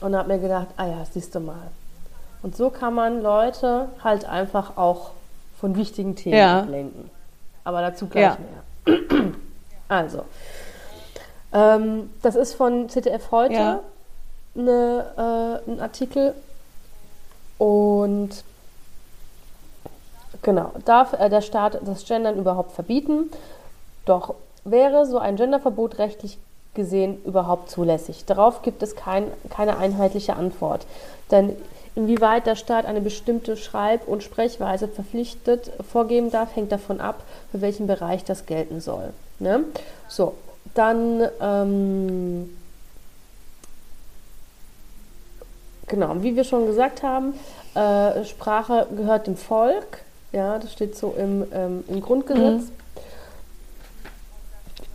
[0.00, 1.68] Und habe mir gedacht, ah ja, siehst du mal.
[2.42, 5.10] Und so kann man Leute halt einfach auch
[5.60, 6.60] von wichtigen Themen ja.
[6.60, 7.10] ablenken.
[7.64, 8.38] Aber dazu gleich ja.
[8.38, 8.98] mehr.
[9.90, 10.26] Also,
[11.50, 13.80] ähm, das ist von ZDF heute ja.
[14.54, 16.34] eine, äh, ein Artikel.
[17.56, 18.44] Und
[20.42, 23.30] genau, darf äh, der Staat das Gendern überhaupt verbieten?
[24.04, 24.34] Doch
[24.64, 26.38] wäre so ein Genderverbot rechtlich
[26.74, 28.24] gesehen überhaupt zulässig?
[28.24, 30.86] Darauf gibt es kein, keine einheitliche Antwort.
[31.30, 31.56] Denn
[31.94, 37.60] inwieweit der Staat eine bestimmte Schreib- und Sprechweise verpflichtet vorgeben darf, hängt davon ab, für
[37.60, 39.12] welchen Bereich das gelten soll.
[39.40, 39.64] Ne?
[40.08, 40.34] So,
[40.74, 42.56] dann, ähm,
[45.88, 47.34] genau, wie wir schon gesagt haben,
[47.74, 50.02] äh, Sprache gehört dem Volk.
[50.32, 52.62] Ja, das steht so im, ähm, im Grundgesetz.
[52.62, 52.77] Mhm.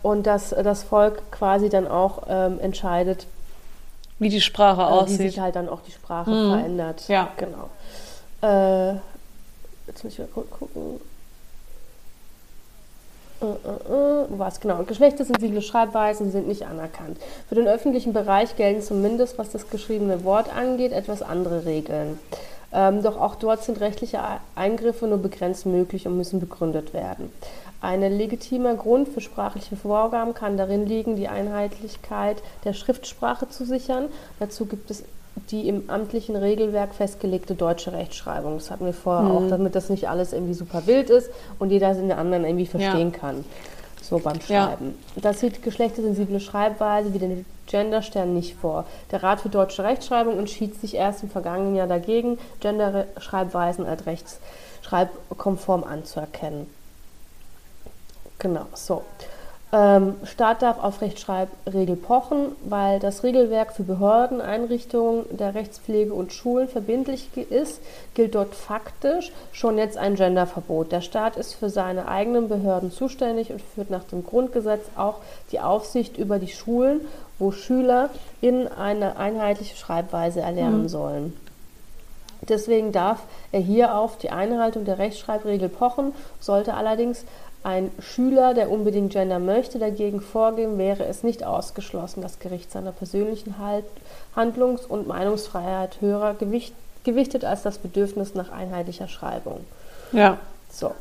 [0.02, 3.26] Und dass das Volk quasi dann auch ähm, entscheidet,
[4.18, 5.18] wie die Sprache äh, aussieht.
[5.20, 6.50] Wie sich halt dann auch die Sprache mhm.
[6.50, 7.08] verändert.
[7.08, 7.28] Ja.
[7.36, 7.70] Genau.
[8.42, 8.94] Äh,
[9.86, 11.00] jetzt muss ich mal gucken.
[13.40, 14.82] Äh, äh, äh, was genau?
[14.84, 17.18] Geschlechtersensible Schreibweisen sind nicht anerkannt.
[17.48, 22.18] Für den öffentlichen Bereich gelten zumindest, was das geschriebene Wort angeht, etwas andere Regeln.
[22.72, 24.20] Ähm, doch auch dort sind rechtliche
[24.56, 27.32] Eingriffe nur begrenzt möglich und müssen begründet werden.
[27.84, 34.06] Ein legitimer Grund für sprachliche Vorgaben kann darin liegen, die Einheitlichkeit der Schriftsprache zu sichern.
[34.38, 35.04] Dazu gibt es
[35.50, 38.54] die im amtlichen Regelwerk festgelegte deutsche Rechtschreibung.
[38.54, 39.36] Das hatten wir vorher mhm.
[39.36, 41.28] auch, damit das nicht alles irgendwie super wild ist
[41.58, 43.18] und jeder den anderen irgendwie verstehen ja.
[43.18, 43.44] kann.
[44.00, 44.94] So beim Schreiben.
[45.16, 45.20] Ja.
[45.20, 48.86] Das sieht geschlechtersensible Schreibweise wie den Genderstern nicht vor.
[49.10, 55.84] Der Rat für deutsche Rechtschreibung entschied sich erst im vergangenen Jahr dagegen, Genderschreibweisen als rechtsschreibkonform
[55.84, 56.66] anzuerkennen.
[58.44, 59.00] Genau, so.
[59.72, 66.34] Ähm, Staat darf auf Rechtschreibregel pochen, weil das Regelwerk für Behörden, Einrichtungen der Rechtspflege und
[66.34, 67.80] Schulen verbindlich ist,
[68.12, 70.92] gilt dort faktisch schon jetzt ein Genderverbot.
[70.92, 75.20] Der Staat ist für seine eigenen Behörden zuständig und führt nach dem Grundgesetz auch
[75.50, 77.00] die Aufsicht über die Schulen,
[77.38, 78.10] wo Schüler
[78.42, 80.88] in eine einheitliche Schreibweise erlernen mhm.
[80.88, 81.32] sollen.
[82.48, 83.20] Deswegen darf
[83.52, 87.24] er hier auf die Einhaltung der Rechtschreibregel pochen, sollte allerdings
[87.64, 92.92] ein Schüler, der unbedingt Gender möchte, dagegen vorgehen, wäre es nicht ausgeschlossen, das Gericht seiner
[92.92, 93.86] persönlichen halt
[94.36, 99.60] Handlungs- und Meinungsfreiheit höher gewicht, gewichtet als das Bedürfnis nach einheitlicher Schreibung.
[100.12, 100.38] Ja.
[100.70, 100.92] So.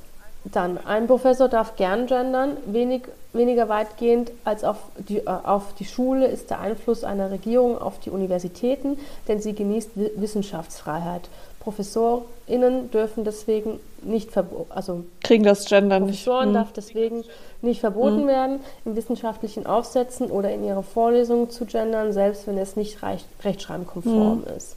[0.45, 5.86] Dann, ein Professor darf gern gendern, wenig, weniger weitgehend als auf die, äh, auf die
[5.86, 8.97] Schule ist der Einfluss einer Regierung auf die Universitäten,
[9.30, 11.30] denn sie genießt Wissenschaftsfreiheit.
[11.64, 16.09] ProfessorInnen dürfen deswegen nicht verboten, also kriegen das Gender nicht.
[16.09, 16.53] Professoren mhm.
[16.53, 17.24] darf deswegen
[17.61, 18.28] nicht verboten mhm.
[18.28, 22.99] werden, in wissenschaftlichen Aufsätzen oder in ihrer Vorlesungen zu gendern, selbst wenn es nicht
[23.43, 24.57] rechtschreibenkonform mhm.
[24.57, 24.76] ist.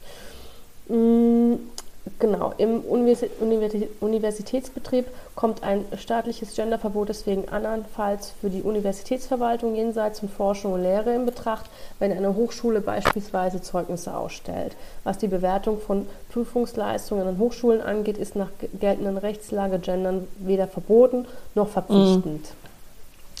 [2.19, 5.05] Genau, im Universitätsbetrieb
[5.35, 11.25] kommt ein staatliches Genderverbot deswegen andernfalls für die Universitätsverwaltung jenseits von Forschung und Lehre in
[11.25, 14.75] Betracht, wenn eine Hochschule beispielsweise Zeugnisse ausstellt.
[15.03, 18.49] Was die Bewertung von Prüfungsleistungen an Hochschulen angeht, ist nach
[18.79, 22.41] geltenden Rechtslage Gendern weder verboten noch verpflichtend.
[22.41, 22.66] Mhm.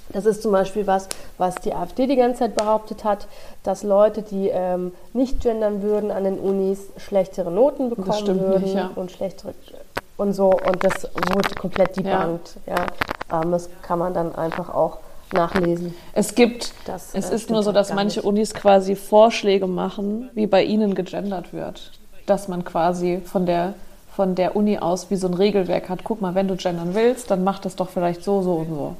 [0.09, 3.27] Das ist zum Beispiel was, was die AfD die ganze Zeit behauptet hat,
[3.63, 8.75] dass Leute, die ähm, nicht gendern würden an den Unis, schlechtere Noten bekommen würden nicht,
[8.75, 8.91] ja.
[8.95, 9.53] und schlechtere
[10.17, 10.49] und so.
[10.51, 11.03] Und das
[11.33, 12.57] wurde komplett debunked.
[12.65, 12.75] Ja.
[13.31, 13.41] ja.
[13.41, 14.99] Ähm, das kann man dann einfach auch
[15.33, 15.93] nachlesen.
[16.13, 18.27] Es gibt, das, es äh, ist nur so, dass manche nicht.
[18.27, 21.91] Unis quasi Vorschläge machen, wie bei ihnen gegendert wird.
[22.25, 23.73] Dass man quasi von der
[24.17, 25.99] von der Uni aus wie so ein Regelwerk hat.
[26.03, 28.95] Guck mal, wenn du gendern willst, dann mach das doch vielleicht so, so und so.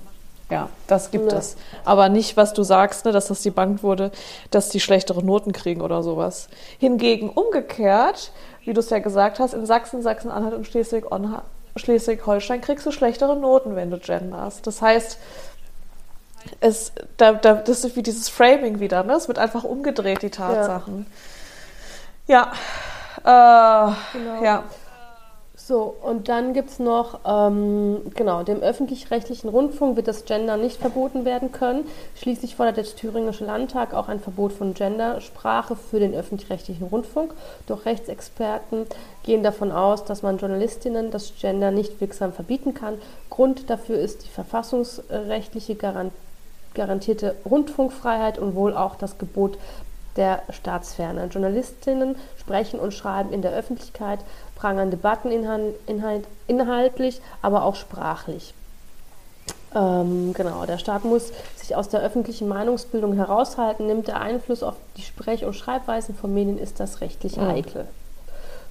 [0.49, 1.37] Ja, das gibt Ja.
[1.39, 1.57] es.
[1.83, 4.11] Aber nicht, was du sagst, ne, dass das die Bank wurde,
[4.49, 6.47] dass die schlechtere Noten kriegen oder sowas.
[6.79, 8.31] Hingegen umgekehrt,
[8.63, 13.75] wie du es ja gesagt hast, in Sachsen, Sachsen-Anhalt und Schleswig-Holstein kriegst du schlechtere Noten,
[13.75, 14.65] wenn du genderst.
[14.65, 15.17] Das heißt,
[16.61, 19.13] es, da, da, das ist wie dieses Framing wieder, ne?
[19.13, 21.05] Es wird einfach umgedreht, die Tatsachen.
[22.27, 22.51] Ja.
[23.23, 24.43] Äh, Genau.
[24.43, 24.63] ja.
[25.67, 30.79] So, und dann gibt es noch, ähm, genau, dem öffentlich-rechtlichen Rundfunk wird das Gender nicht
[30.79, 31.83] verboten werden können.
[32.15, 37.33] Schließlich fordert der Thüringische Landtag auch ein Verbot von Gendersprache für den öffentlich-rechtlichen Rundfunk.
[37.67, 38.85] Doch Rechtsexperten
[39.23, 42.93] gehen davon aus, dass man Journalistinnen das Gender nicht wirksam verbieten kann.
[43.29, 46.11] Grund dafür ist die verfassungsrechtliche Garan
[46.77, 49.57] garantierte Rundfunkfreiheit und wohl auch das Gebot
[50.17, 51.25] der Staatsferne.
[51.25, 54.19] Journalistinnen sprechen und schreiben in der Öffentlichkeit,
[54.55, 58.53] prangern Debatten inhal inhalt inhaltlich, aber auch sprachlich.
[59.75, 63.85] Ähm, genau, der Staat muss sich aus der öffentlichen Meinungsbildung heraushalten.
[63.85, 67.47] Nimmt der Einfluss auf die Sprech- und Schreibweisen von Medien, ist das rechtlich Mhm.
[67.47, 67.87] heikel.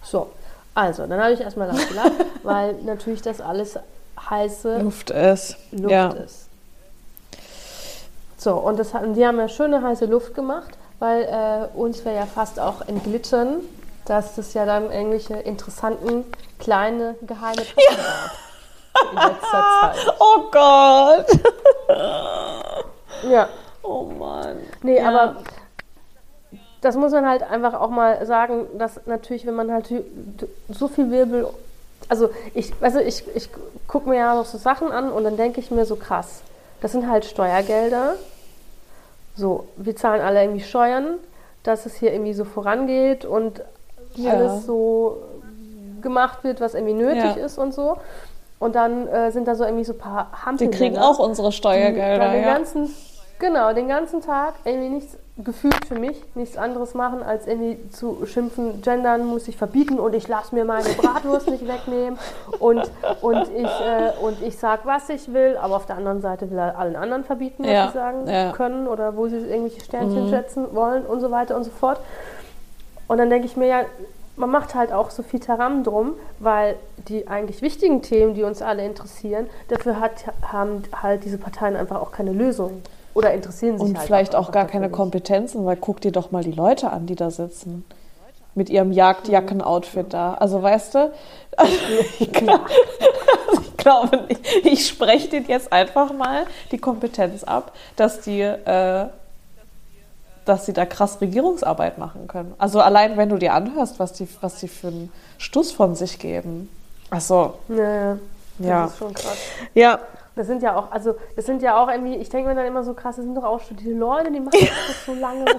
[0.02, 0.30] So,
[0.74, 3.78] also, dann habe ich erstmal laut gelacht, weil natürlich das alles
[4.28, 5.56] heiße Luft ist.
[5.72, 6.08] Luft ja.
[6.10, 6.46] ist.
[8.38, 12.16] So, und das hatten, die haben ja schöne heiße Luft gemacht, weil äh, uns wäre
[12.16, 13.60] ja fast auch entglitten,
[14.06, 16.24] dass das ja dann irgendwelche interessanten,
[16.58, 19.12] kleine, geheime Treffen gab.
[19.12, 20.14] In letzter Zeit.
[20.18, 21.26] Oh Gott.
[23.30, 23.48] Ja,
[23.82, 24.56] Oh Mann.
[24.82, 25.08] nee, Ja.
[25.08, 25.36] aber
[26.80, 29.88] das muss man halt einfach auch mal sagen, dass natürlich, wenn man halt
[30.68, 31.48] so viel Wirbel,
[32.08, 33.48] also ich, also ich, ich
[33.88, 36.42] gucke mir ja noch so Sachen an und dann denke ich mir so krass,
[36.80, 38.14] das sind halt Steuergelder.
[39.36, 41.18] So, wir zahlen alle irgendwie Steuern,
[41.62, 43.62] dass es hier irgendwie so vorangeht und
[44.14, 44.32] Ja.
[44.32, 45.22] alles so
[46.00, 47.44] gemacht wird, was irgendwie nötig Ja.
[47.44, 47.98] ist und so.
[48.58, 50.76] Und dann äh, sind da so irgendwie so ein paar Wir Hampelmänner.
[50.78, 52.30] kriegen auch unsere die Steuergelder.
[52.32, 52.54] den Ja.
[52.54, 52.88] ganzen,
[53.38, 58.24] genau, den ganzen Tag irgendwie nichts gefühlt für mich, nichts anderes machen, als irgendwie zu
[58.24, 62.18] schimpfen, gendern muss ich verbieten und ich lasse mir meine Bratwurst nicht wegnehmen
[62.58, 66.50] und, und, ich, äh, und ich sag, was ich will, aber auf der anderen Seite
[66.50, 68.52] will er allen anderen verbieten, was Ja, sie sagen ja.
[68.52, 70.30] können oder wo sie irgendwelche Sternchen Mhm.
[70.30, 72.00] setzen wollen und so weiter und so fort.
[73.06, 73.80] Und dann denke ich mir ja,
[74.36, 76.76] man macht halt auch so viel Taram drum, weil
[77.08, 82.00] die eigentlich wichtigen Themen, die uns alle interessieren, dafür hat, haben halt diese Parteien einfach
[82.00, 82.82] auch keine Lösung.
[83.16, 84.90] Oder interessieren sich Und halt vielleicht auch einfach gar keine.
[84.90, 87.82] Kompetenzen, weil guck dir doch mal die Leute an, die da sitzen.
[88.54, 90.34] Mit ihrem Jagdjacken-Outfit da.
[90.34, 91.12] Also weißt du,
[92.18, 92.60] ich, kann,
[93.54, 99.06] ich glaube nicht, ich spreche denen jetzt einfach mal die Kompetenz ab, dass die, äh,
[100.44, 102.52] dass sie da krass Regierungsarbeit machen können.
[102.58, 106.18] Also allein wenn du dir anhörst, was die, was die für einen Stuss von sich
[106.18, 106.68] geben.
[107.08, 108.18] Ach so, Ja, ja.
[108.58, 108.84] Das ja.
[108.84, 109.38] ist schon krass.
[109.74, 110.00] Ja,
[110.36, 112.84] Das sind ja auch, also das sind ja auch irgendwie, ich denke mir dann immer
[112.84, 115.44] so krass, das sind doch auch studierte Leute, die machen das so lange.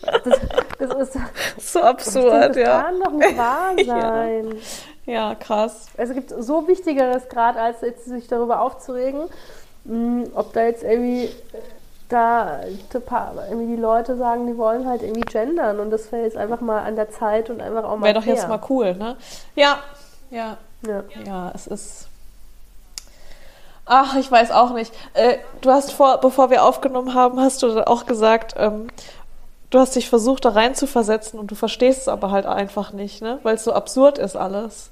[0.00, 0.38] Das, das,
[0.78, 2.82] das ist so das, absurd, das ja.
[2.82, 4.00] kann doch nicht wahr Ja.
[4.00, 4.54] sein.
[5.06, 5.86] Ja, krass.
[5.96, 9.22] Es gibt so Wichtigeres gerade, als jetzt sich darüber aufzuregen,
[9.84, 11.30] mh, ob da jetzt irgendwie
[12.08, 16.60] da irgendwie die Leute sagen, die wollen halt irgendwie gendern und das wäre jetzt einfach
[16.60, 19.16] mal an der Zeit und einfach auch mal Wäre doch jetzt mal cool, ne?
[19.56, 19.78] Ja,
[20.30, 21.02] ja, Ja.
[21.26, 22.07] ja, es ist.
[23.88, 24.92] Ach, ich weiß auch nicht.
[25.14, 28.88] Äh, du hast vor, bevor wir aufgenommen haben, hast du auch gesagt, ähm,
[29.70, 32.92] du hast dich versucht, da rein zu versetzen und du verstehst es aber halt einfach
[32.92, 33.38] nicht, ne?
[33.42, 34.90] Weil es so absurd ist alles.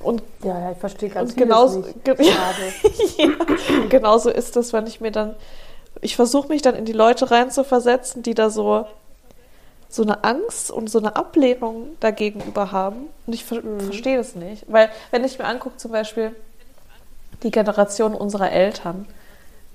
[0.00, 2.04] Und ja, ja, ich verstehe ganz Und genauso- nicht.
[2.04, 3.28] ge- ja,
[3.90, 5.34] genauso ist es, wenn ich mir dann,
[6.00, 8.86] ich versuche mich dann in die Leute reinzuversetzen, die da so
[9.92, 13.08] so eine Angst und so eine Ablehnung dagegenüber haben.
[13.26, 14.64] Und ich ver verstehe das nicht.
[14.68, 16.32] Weil, wenn ich mir angucke, zum Beispiel
[17.42, 19.06] die Generation unserer Eltern,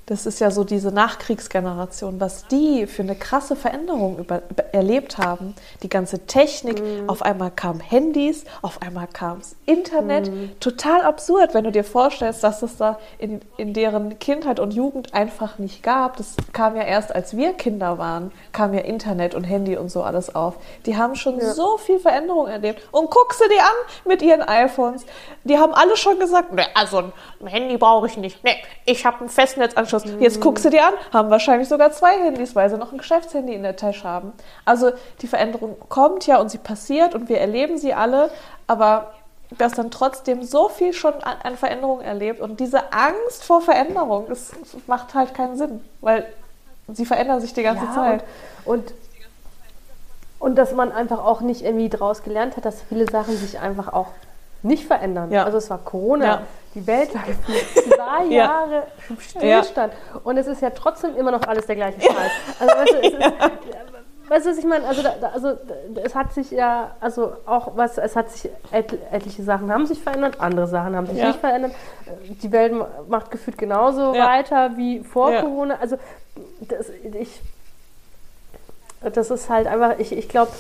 [0.08, 5.56] das ist ja so diese Nachkriegsgeneration, was die für eine krasse Veränderung über, erlebt haben.
[5.82, 10.30] Die ganze Technik, auf einmal kamen Handys, auf einmal kam das Internet.
[10.60, 15.14] Total absurd, wenn du dir vorstellst, dass es da in, in deren Kindheit und Jugend
[15.16, 16.18] einfach nicht gab.
[16.18, 20.04] Das kam ja erst, als wir Kinder waren, kam ja Internet und Handy und so
[20.04, 20.56] alles auf.
[20.86, 21.54] Die haben schon Ja.
[21.54, 22.82] so viel Veränderung erlebt.
[22.92, 25.04] Und guck sie dir an mit ihren iPhones.
[25.46, 28.44] Die haben alle schon gesagt, ne, also ein Handy brauche ich nicht.
[28.44, 28.52] Ne,
[28.86, 29.95] ich habe einen Festnetzanschluss.
[30.20, 33.54] Jetzt guckst du dir an, haben wahrscheinlich sogar zwei Handys, weil sie noch ein Geschäftshandy
[33.54, 34.34] in der Tasche haben.
[34.66, 34.92] Also
[35.22, 38.30] die Veränderung kommt ja und sie passiert und wir erleben sie alle,
[38.68, 39.14] aber
[39.58, 44.26] dass dann trotzdem so viel schon an, an Veränderung erlebt und diese Angst vor Veränderung,
[44.28, 44.52] das
[44.88, 46.26] macht halt keinen Sinn, weil
[46.92, 48.24] sie verändern sich die ganze Ja, Zeit.
[48.66, 48.94] Und, und,
[50.40, 53.94] und dass man einfach auch nicht irgendwie draus gelernt hat, dass viele Sachen sich einfach
[53.94, 54.08] auch
[54.64, 55.32] nicht verändern.
[55.32, 55.44] Ja.
[55.44, 56.26] Also es war Corona.
[56.26, 56.42] Ja.
[56.76, 57.66] Die Welt war gefühlt
[57.96, 58.44] zwei Ja.
[58.46, 58.84] Jahre
[59.20, 59.94] Stillstand.
[60.24, 62.32] Und es ist ja trotzdem immer noch alles der gleiche Scheiß.
[62.60, 64.86] Also weißt du, es ist, weißt du, was ich meine?
[64.86, 65.54] Also, da, also
[66.04, 70.02] es hat sich ja, also auch was, es hat sich et, etliche Sachen haben sich
[70.02, 71.28] verändert, andere Sachen haben sich Ja.
[71.28, 71.72] nicht verändert.
[72.42, 74.28] Die Welt ma- macht gefühlt genauso Ja.
[74.28, 75.42] weiter wie vor Ja.
[75.42, 75.78] Corona.
[75.80, 75.98] Also
[76.62, 77.40] das, ich,
[79.10, 80.52] das ist halt einfach, ich, ich glaube,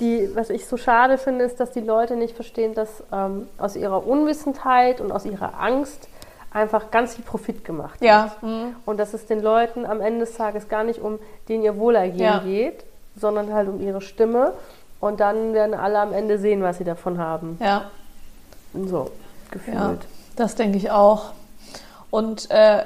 [0.00, 3.76] die, was ich so schade finde, ist, dass die Leute nicht verstehen, dass ähm, aus
[3.76, 6.08] ihrer Unwissenheit und aus ihrer Angst
[6.52, 8.08] einfach ganz viel Profit gemacht wird.
[8.10, 8.32] Ja.
[8.40, 8.76] Mhm.
[8.86, 12.18] Und dass es den Leuten am Ende des Tages gar nicht um den ihr Wohlergehen
[12.20, 12.38] Ja.
[12.38, 12.84] geht,
[13.16, 14.52] sondern halt um ihre Stimme.
[15.00, 17.58] Und dann werden alle am Ende sehen, was sie davon haben.
[17.60, 17.90] Ja.
[18.74, 19.10] So,
[19.50, 19.76] gefühlt.
[19.76, 19.94] Ja,
[20.36, 21.32] das denke ich auch.
[22.10, 22.84] Und äh,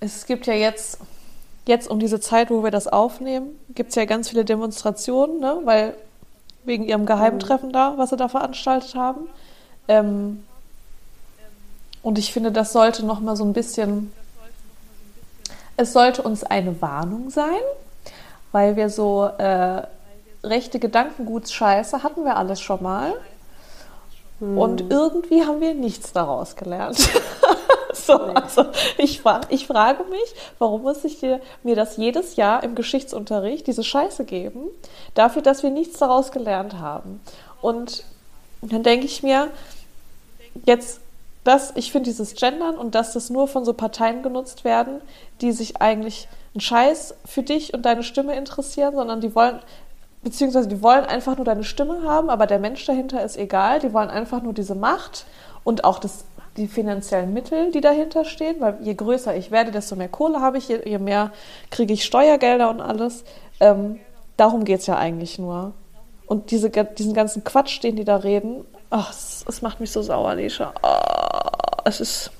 [0.00, 0.98] es gibt ja jetzt,
[1.68, 5.60] jetzt um diese Zeit, wo wir das aufnehmen, gibt es ja ganz viele Demonstrationen, ne?
[5.64, 5.94] weil
[6.64, 9.28] wegen ihrem Geheimtreffen da, was sie da veranstaltet haben.
[9.86, 10.44] Ähm,
[12.02, 14.12] und ich finde, das sollte noch mal so ein bisschen,
[15.76, 17.60] es sollte uns eine Warnung sein,
[18.50, 19.82] weil wir so äh,
[20.42, 23.14] rechte Gedankengutsscheiße hatten wir alles schon mal.
[24.40, 26.98] Und irgendwie haben wir nichts daraus gelernt.
[28.06, 32.74] so, also ich, ich frage mich, warum muss ich dir, mir das jedes Jahr im
[32.74, 34.62] Geschichtsunterricht, diese Scheiße geben,
[35.14, 37.20] dafür, dass wir nichts daraus gelernt haben.
[37.60, 38.04] Und
[38.62, 39.48] dann denke ich mir,
[40.66, 41.00] jetzt,
[41.44, 45.00] dass ich finde dieses Gendern und dass das nur von so Parteien genutzt werden,
[45.40, 49.60] die sich eigentlich einen Scheiß für dich und deine Stimme interessieren, sondern die wollen,
[50.22, 53.78] beziehungsweise die wollen einfach nur deine Stimme haben, aber der Mensch dahinter ist egal.
[53.80, 55.24] Die wollen einfach nur diese Macht
[55.64, 56.24] und auch das,
[56.58, 60.58] die finanziellen Mittel, die dahinter stehen, weil je größer ich werde, desto mehr Kohle habe
[60.58, 61.30] ich, je, je mehr
[61.70, 63.24] kriege ich Steuergelder und alles.
[63.60, 64.00] Ähm,
[64.36, 65.72] darum geht es ja eigentlich nur.
[66.26, 70.02] Und diese, diesen ganzen Quatsch, den die da reden, ach, es, es macht mich so
[70.02, 70.72] sauer, Lesha.
[70.82, 71.50] Ah,
[71.84, 72.30] es ist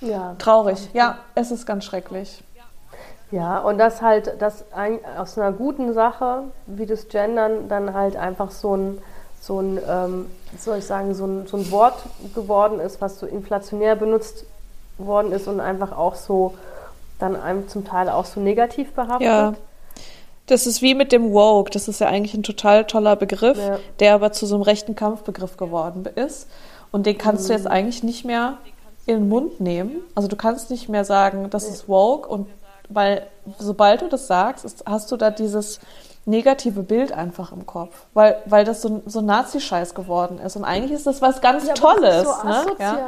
[0.00, 0.36] Ja.
[0.38, 0.90] traurig.
[0.92, 2.44] Ja, es ist ganz schrecklich.
[3.30, 4.30] Ja, und das halt,
[4.74, 8.98] ein, aus einer guten Sache, wie das Gendern, dann halt einfach so ein,
[9.42, 10.26] so ein ähm,
[10.56, 11.96] soll ich sagen, so ein, so ein Wort
[12.34, 14.44] geworden ist, was so inflationär benutzt
[14.98, 16.54] worden ist und einfach auch so,
[17.18, 19.26] dann einem zum Teil auch so negativ behaftet.
[19.26, 19.54] Ja.
[20.46, 21.70] Das ist wie mit dem Woke.
[21.70, 23.78] Das ist ja eigentlich ein total toller Begriff, Ja.
[23.98, 26.48] der aber zu so einem rechten Kampfbegriff geworden ist.
[26.92, 28.58] Und den kannst du jetzt eigentlich nicht mehr
[29.06, 30.02] in den Mund nehmen.
[30.14, 32.28] Also du kannst nicht mehr sagen, das ist Woke.
[32.28, 32.48] Und
[32.88, 33.26] weil
[33.58, 35.80] sobald du das sagst, ist, hast du da dieses
[36.24, 38.06] negative Bild einfach im Kopf.
[38.14, 40.56] Weil, weil das so, so Nazi-Scheiß geworden ist.
[40.56, 42.24] Und eigentlich ist das was ganz Ja, Tolles.
[42.24, 42.54] Das ist so ne?
[42.56, 42.98] asozial.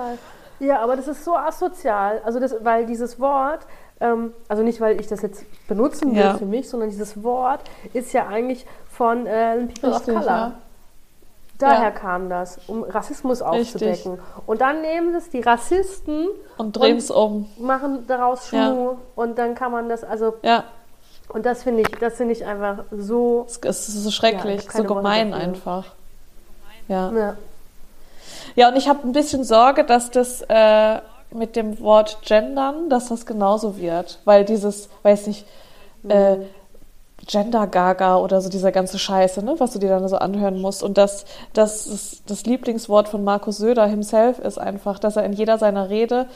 [0.60, 0.66] Ja?
[0.66, 0.80] Ja.
[0.80, 2.20] aber das ist so asozial.
[2.24, 3.60] Also das, weil dieses Wort,
[4.00, 6.34] ähm, also nicht, weil ich das jetzt benutzen will Ja.
[6.38, 7.60] für mich, sondern dieses Wort
[7.92, 10.26] ist ja eigentlich von äh, People Richtig, of Color.
[10.26, 10.52] ja.
[11.58, 13.60] Daher kam das, um Rassismus Richtig.
[13.60, 14.18] aufzudecken.
[14.44, 16.26] Und dann nehmen es die Rassisten
[16.58, 17.48] Und drehen es um.
[17.58, 18.58] machen daraus Schmuh
[18.90, 18.96] Ja.
[19.14, 20.34] und dann kann man das, also,
[21.28, 24.84] und das finde ich, das finde ich einfach so, es ist so schrecklich, Ja, so
[24.84, 25.86] gemein einfach.
[26.88, 27.12] Ja.
[27.12, 27.36] ja.
[28.56, 31.00] Ja, und ich habe ein bisschen Sorge, dass das äh,
[31.30, 34.20] mit dem Wort gendern, dass das genauso wird.
[34.24, 35.44] Weil dieses, weiß nicht,
[36.08, 36.36] äh,
[37.26, 40.82] Gender Gaga oder so dieser ganze Scheiße, ne, was du dir dann so anhören musst.
[40.82, 45.32] Und dass das, das das Lieblingswort von Markus Söder himself ist einfach, dass er in
[45.32, 46.26] jeder seiner Rede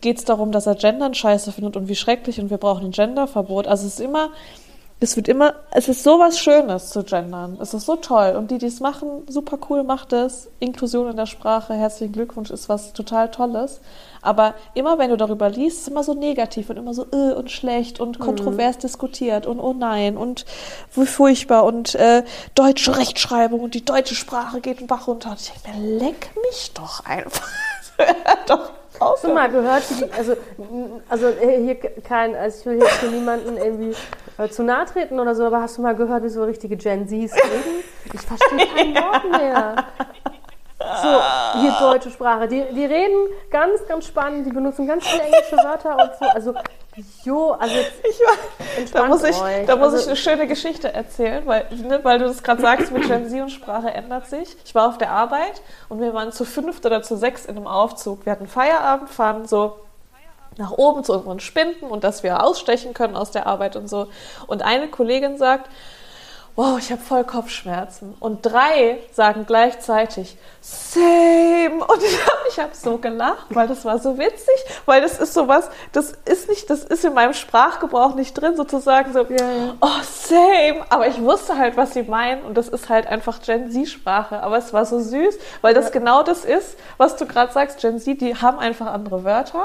[0.00, 2.90] geht es darum, dass er Gendern scheiße findet und wie schrecklich und wir brauchen ein
[2.92, 3.66] Genderverbot.
[3.66, 4.30] Also es ist immer,
[5.02, 7.56] es wird immer, es ist sowas Schönes zu gendern.
[7.58, 8.34] Es ist so toll.
[8.36, 10.50] Und die, die es machen, super cool, macht es.
[10.58, 13.80] Inklusion in der Sprache, herzlichen Glückwunsch, ist was total Tolles.
[14.20, 17.32] Aber immer wenn du darüber liest, ist es immer so negativ und immer so äh,
[17.32, 20.44] und schlecht und kontrovers diskutiert und oh nein und
[20.94, 22.22] wie furchtbar und äh,
[22.54, 25.30] deutsche Rechtschreibung und die deutsche Sprache geht den Bach runter.
[25.30, 27.48] Und ich denke mir, leck mich doch einfach.
[28.46, 28.79] Doch.
[29.00, 30.36] Hast du mal gehört, die, also,
[31.08, 33.96] also äh, hier kein, also ich will jetzt hier niemanden irgendwie
[34.36, 37.08] äh, zu nahe treten oder so, aber hast du mal gehört, wie so richtige Gen
[37.08, 37.82] Zs reden?
[38.12, 39.74] Ich verstehe kein Wort mehr.
[40.80, 42.48] So, hier deutsche Sprache.
[42.48, 46.24] Die, die reden ganz, ganz spannend, die benutzen ganz viele englische Wörter und so.
[46.24, 46.54] Also,
[47.22, 49.66] jo, also jetzt Ich war, da muss ich, euch.
[49.66, 52.92] da muss also, ich eine schöne Geschichte erzählen, weil, ne, weil du das gerade sagst,
[52.92, 54.56] mit Gen Z und Sprache ändert sich.
[54.64, 55.60] Ich war auf der Arbeit
[55.90, 58.24] und wir waren zu fünft oder zu sechs in einem Aufzug.
[58.24, 59.76] Wir hatten Feierabend, fahren so
[60.56, 64.08] nach oben zu unseren Spinden und dass wir ausstechen können aus der Arbeit und so.
[64.46, 65.68] Und eine Kollegin sagt,
[66.56, 68.14] wow, ich habe voll Kopfschmerzen.
[68.20, 71.84] Und drei sagen gleichzeitig, same.
[71.84, 72.02] Und
[72.48, 74.54] ich habe so gelacht, weil das war so witzig,
[74.86, 79.12] weil das ist sowas, das ist nicht, das ist in meinem Sprachgebrauch nicht drin, sozusagen
[79.12, 79.20] so,
[79.80, 80.84] oh, same.
[80.90, 84.42] Aber ich wusste halt, was sie meinen und das ist halt einfach Gen Z-Sprache.
[84.42, 85.90] Aber es war so süß, weil das Ja.
[85.92, 89.64] genau das ist, was du gerade sagst, Gen Z, die haben einfach andere Wörter.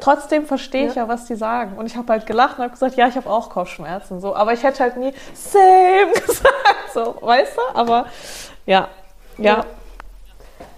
[0.00, 1.02] Trotzdem verstehe ich Ja.
[1.02, 1.76] ja, was die sagen.
[1.76, 4.20] Und ich habe halt gelacht und habe gesagt, ja, ich habe auch Kopfschmerzen.
[4.20, 4.34] So.
[4.34, 6.92] Aber ich hätte halt nie same gesagt.
[6.92, 7.78] So, weißt du?
[7.78, 8.06] Aber
[8.66, 8.88] ja.
[9.38, 9.44] Ja.
[9.44, 9.64] Ja.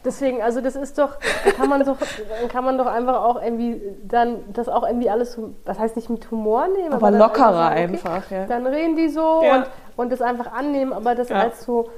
[0.05, 1.17] Deswegen, also das ist doch,
[1.57, 5.37] kann man doch, dann kann man doch einfach auch irgendwie dann das auch irgendwie alles,
[5.64, 8.47] was heißt nicht mit Humor nehmen, Aber dann lockerer sagen, okay, einfach, ja.
[8.47, 11.91] Dann reden die so und, und das einfach annehmen, aber das als so,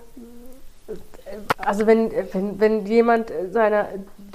[1.59, 3.89] also wenn, wenn, wenn jemand seiner,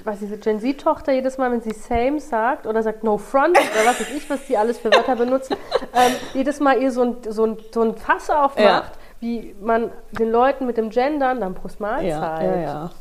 [0.06, 3.86] was diese Gen Z-Tochter jedes Mal, wenn sie same sagt oder sagt no front oder
[3.90, 5.56] was weiß ich, was die alles für Wörter benutzen,
[5.94, 8.84] ähm, jedes Mal ihr so ein, so ein, so ein Fass aufmacht, Ja.
[9.20, 12.08] wie man den Leuten mit dem Gendern dann Prost Mahlzeit.
[12.10, 12.92] Ja, ja, ja.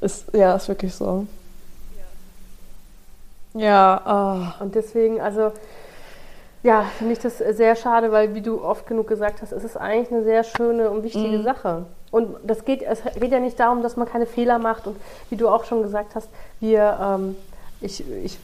[0.00, 1.26] Ist, ja, ist wirklich so.
[3.54, 5.52] Ja, Und deswegen, also,
[6.62, 9.76] ja, finde ich das sehr schade, weil, wie du oft genug gesagt hast, es ist
[9.76, 11.86] eigentlich eine sehr schöne und wichtige Sache.
[12.10, 14.86] Und das geht, es geht ja nicht darum, dass man keine Fehler macht.
[14.86, 14.96] Und
[15.30, 16.28] wie du auch schon gesagt hast,
[16.60, 17.36] wir, ähm,
[17.80, 18.38] ich, ich,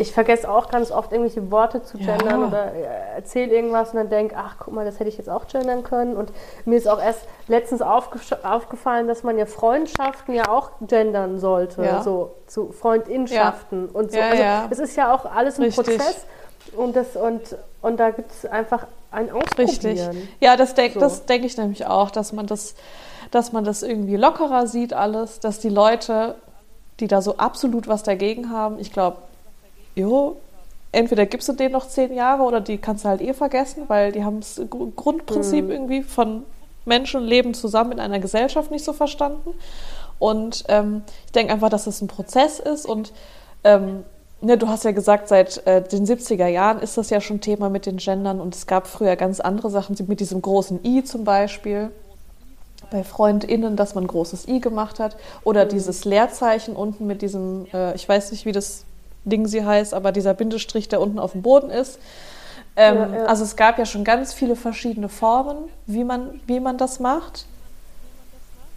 [0.00, 2.16] ich vergesse auch ganz oft irgendwelche Worte zu Ja.
[2.16, 5.28] gendern oder äh, erzähle irgendwas und dann denke, ach guck mal, das hätte ich jetzt
[5.28, 6.16] auch gendern können.
[6.16, 6.32] Und
[6.64, 12.02] mir ist auch erst letztens aufgefallen, dass man ja Freundschaften ja auch gendern sollte, Ja.
[12.02, 14.18] so zu Freundinnenschaften und so.
[14.18, 14.66] Ja, also ja.
[14.70, 15.98] es ist ja auch alles ein Richtig.
[15.98, 16.26] Prozess
[16.76, 20.00] und, das, und, und da gibt es einfach ein richtig.
[20.00, 20.28] Ausprobieren.
[20.40, 21.00] Ja, das denke So.
[21.00, 22.74] das denk ich nämlich auch, dass man das,
[23.30, 26.34] dass man das irgendwie lockerer sieht alles, dass die Leute,
[27.00, 29.18] die da so absolut was dagegen haben, ich glaube,
[29.94, 30.36] jo,
[30.92, 34.12] entweder gibst du denen noch zehn Jahre oder die kannst du halt eh vergessen, weil
[34.12, 35.70] die haben das Gru- Grundprinzip Mhm.
[35.70, 36.44] irgendwie von
[36.84, 39.54] Menschen leben zusammen in einer Gesellschaft nicht so verstanden.
[40.18, 43.12] Und ähm, ich denke einfach, dass es ein Prozess ist und
[43.64, 44.04] ähm,
[44.40, 47.68] ne, du hast ja gesagt, seit äh, den 70er Jahren ist das ja schon Thema
[47.68, 51.24] mit den Gendern und es gab früher ganz andere Sachen, mit diesem großen I zum
[51.24, 51.90] Beispiel
[52.90, 55.16] bei FreundInnen, dass man ein großes I gemacht hat.
[55.44, 58.84] Oder dieses Leerzeichen unten mit diesem, äh, ich weiß nicht, wie das
[59.24, 61.98] Ding sie heißt, aber dieser Bindestrich, der unten auf dem Boden ist.
[62.76, 63.24] Ähm, Ja, ja.
[63.24, 67.46] Also es gab ja schon ganz viele verschiedene Formen, wie man, wie man das macht.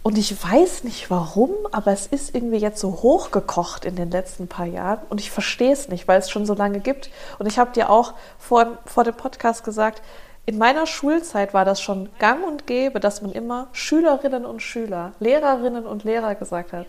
[0.02, 4.48] Und ich weiß nicht warum, aber es ist irgendwie jetzt so hochgekocht in den letzten
[4.48, 7.10] paar Jahren und ich verstehe es nicht, weil es schon so lange gibt.
[7.38, 10.02] Und ich habe dir auch vor, vor dem Podcast gesagt,
[10.44, 15.12] in meiner Schulzeit war das schon gang und gäbe, dass man immer Schülerinnen und Schüler,
[15.20, 16.86] Lehrerinnen und Lehrer gesagt hat.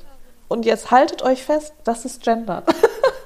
[0.47, 2.63] Und jetzt haltet euch fest, das ist Gender.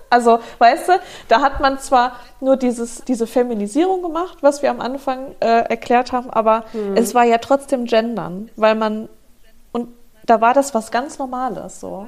[0.10, 0.94] Also, weißt du,
[1.28, 6.14] da hat man zwar nur dieses, diese Feminisierung gemacht, was wir am Anfang äh, erklärt
[6.14, 6.64] haben, aber
[6.96, 9.10] es war ja trotzdem Gendern, weil man,
[10.28, 12.08] da war das was ganz Normales so.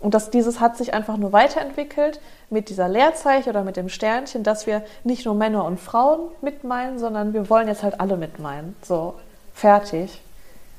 [0.00, 4.42] Und das, dieses hat sich einfach nur weiterentwickelt mit dieser Leerzeichen oder mit dem Sternchen,
[4.42, 8.74] dass wir nicht nur Männer und Frauen mitmeinen, sondern wir wollen jetzt halt alle mitmeinen.
[8.82, 9.14] So,
[9.52, 10.22] fertig.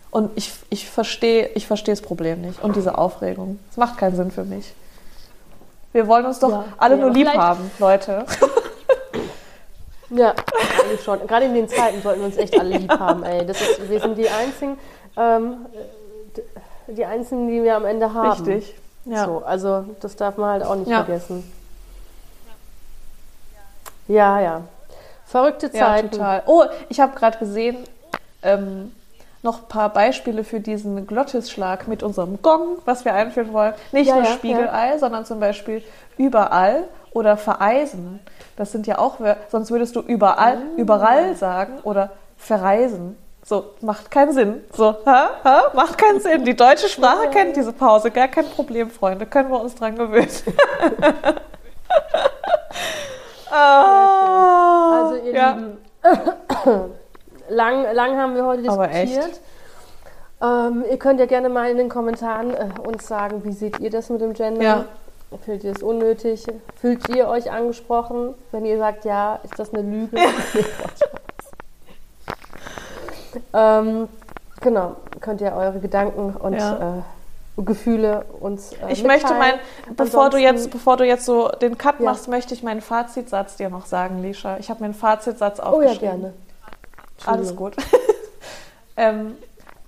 [0.09, 3.59] Und ich, ich verstehe ich verstehe das Problem nicht und diese Aufregung.
[3.69, 4.73] Es macht keinen Sinn für mich.
[5.93, 6.65] Wir wollen uns doch Ja.
[6.77, 8.25] alle Ja, nur lieb haben, Leute.
[10.13, 10.33] Ja,
[10.83, 11.25] eigentlich schon.
[11.25, 13.45] Gerade in den Zeiten sollten wir uns echt alle lieb haben, ey.
[13.45, 14.77] Das ist, wir sind die einzigen,
[15.15, 15.65] ähm,
[16.87, 18.31] die einzigen, die wir am Ende haben.
[18.45, 18.75] Richtig.
[19.05, 19.25] Ja.
[19.25, 21.03] So, also das darf man halt auch nicht Ja.
[21.03, 21.43] vergessen.
[24.07, 24.61] Ja, ja.
[25.25, 26.11] Verrückte Ja, Zeiten.
[26.11, 26.43] total.
[26.45, 27.77] Oh, ich habe gerade gesehen,
[28.43, 28.91] ähm,
[29.43, 33.73] noch ein paar Beispiele für diesen Glottisschlag mit unserem Gong, was wir einführen wollen.
[33.91, 35.83] Nicht Ja, nur ja, Spiegelei, sondern zum Beispiel
[36.17, 38.19] überall oder vereisen.
[38.57, 39.15] Das sind ja auch,
[39.49, 40.61] sonst würdest du überall, Ah.
[40.77, 43.17] überall sagen oder verreisen.
[43.43, 44.63] So, macht keinen Sinn.
[44.71, 46.45] So, ha, ha, macht keinen Sinn.
[46.45, 49.25] Die deutsche Sprache kennt diese Pause, gar kein Problem, Freunde.
[49.25, 50.29] Können wir uns dran gewöhnen.
[53.51, 55.51] ah, Also ihr ja.
[55.53, 55.77] Lieben,
[57.49, 59.41] lang, lang haben wir heute diskutiert.
[60.41, 63.89] Ähm, ihr könnt ja gerne mal in den Kommentaren äh, uns sagen, wie seht ihr
[63.89, 64.63] das mit dem Gender?
[64.63, 64.85] Ja.
[65.45, 66.45] Fühlt ihr es unnötig?
[66.75, 68.35] Fühlt ihr euch angesprochen?
[68.51, 70.17] Wenn ihr sagt ja, ist das eine Lüge?
[73.53, 74.07] ähm,
[74.61, 76.97] genau, könnt ihr eure Gedanken und Ja.
[76.99, 77.01] äh,
[77.63, 79.55] Gefühle uns äh, Ich möchte mein,
[79.95, 82.05] bevor du jetzt, bevor du jetzt so den Cut Ja.
[82.05, 84.57] machst, möchte ich meinen Fazitsatz dir noch sagen, Lisha.
[84.57, 85.99] Ich habe mir einen Fazitsatz Oh ja, aufgeschrieben.
[85.99, 86.33] gerne.
[87.25, 87.75] Alles gut.
[88.97, 89.35] ähm,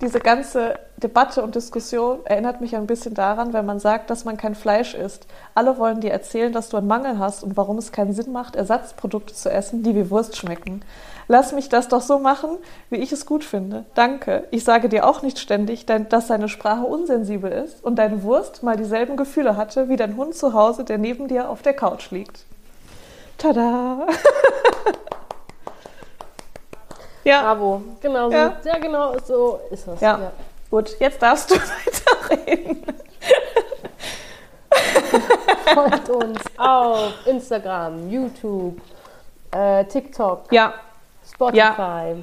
[0.02, 4.38] diese ganze Debatte und Diskussion erinnert mich ein bisschen daran, wenn man sagt, dass man
[4.38, 5.28] kein Fleisch isst.
[5.56, 8.56] Alle wollen dir erzählen, dass du einen Mangel hast und warum es keinen Sinn macht,
[8.56, 10.84] Ersatzprodukte zu essen, die wie Wurst schmecken.
[11.28, 12.58] Lass mich das doch so machen,
[12.90, 13.86] wie ich es gut finde.
[13.96, 14.46] Danke.
[14.52, 18.76] Ich sage dir auch nicht ständig, dass deine Sprache unsensibel ist und deine Wurst mal
[18.76, 22.46] dieselben Gefühle hatte wie dein Hund zu Hause, der neben dir auf der Couch liegt.
[23.38, 24.08] Tada!
[27.24, 27.42] Ja.
[27.42, 27.82] Bravo.
[28.02, 28.36] Genau so.
[28.36, 28.58] Ja.
[28.64, 30.02] ja, genau so ist das.
[30.02, 30.20] Ja.
[30.20, 30.32] ja.
[30.70, 31.56] Gut, jetzt darfst du
[32.30, 32.84] weiterreden.
[35.74, 38.82] Folgt uns auf Instagram, YouTube,
[39.52, 40.74] äh, TikTok, ja.
[41.32, 41.58] Spotify.
[41.58, 42.16] Ja.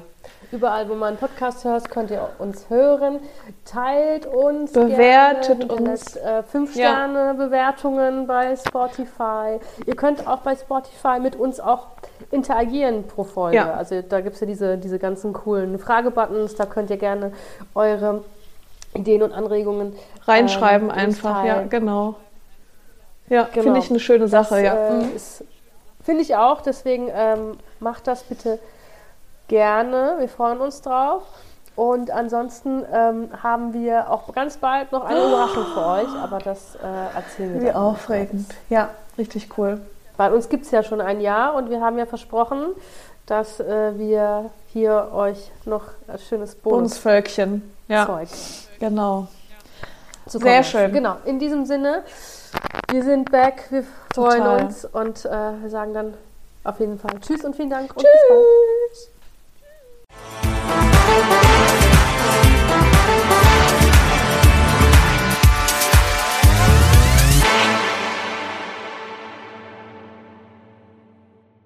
[0.51, 3.21] Überall, wo man Podcast hört, könnt ihr uns hören.
[3.63, 4.73] Teilt uns.
[4.73, 6.17] Bewertet gerne, uns.
[6.17, 9.59] Äh, fünf Sterne Bewertungen bei Spotify.
[9.85, 11.87] Ihr könnt auch bei Spotify mit uns auch
[12.29, 13.57] interagieren pro Folge.
[13.57, 13.73] Ja.
[13.73, 16.55] Also da gibt es ja diese, diese ganzen coolen Fragebuttons.
[16.55, 17.31] Da könnt ihr gerne
[17.73, 18.23] eure
[18.93, 19.95] Ideen und Anregungen
[20.25, 21.45] reinschreiben ähm, einfach.
[21.45, 22.15] Ja, genau.
[23.29, 23.63] Ja, genau.
[23.63, 24.55] finde ich eine schöne Sache.
[24.55, 24.89] Das, ja.
[24.89, 25.11] Äh, mhm.
[26.03, 26.61] Finde ich auch.
[26.61, 28.59] Deswegen ähm, macht das bitte
[29.47, 30.15] gerne.
[30.19, 31.23] Wir freuen uns drauf.
[31.75, 36.75] Und ansonsten ähm, haben wir auch ganz bald noch eine Überraschung für euch, aber das
[36.75, 38.53] äh, erzählen wir Wie aufregend.
[38.69, 39.79] Ja, richtig cool.
[40.17, 42.67] Bei uns gibt es ja schon ein Jahr und wir haben ja versprochen,
[43.25, 48.05] dass äh, wir hier euch noch ein schönes Bonus Bonusvölkchen ja.
[48.05, 48.29] Zeug.
[48.79, 49.27] Genau.
[50.25, 50.91] Sehr schön.
[50.91, 51.17] Genau.
[51.25, 52.03] In diesem Sinne,
[52.91, 53.83] wir sind back, wir
[54.13, 54.41] Total.
[54.41, 55.29] freuen uns und äh,
[55.61, 56.13] wir sagen dann
[56.63, 57.95] auf jeden Fall Tschüss und vielen Dank.
[57.95, 58.11] Und Tschüss.
[58.29, 58.45] Bis bald.
[61.11, 61.60] tschüss.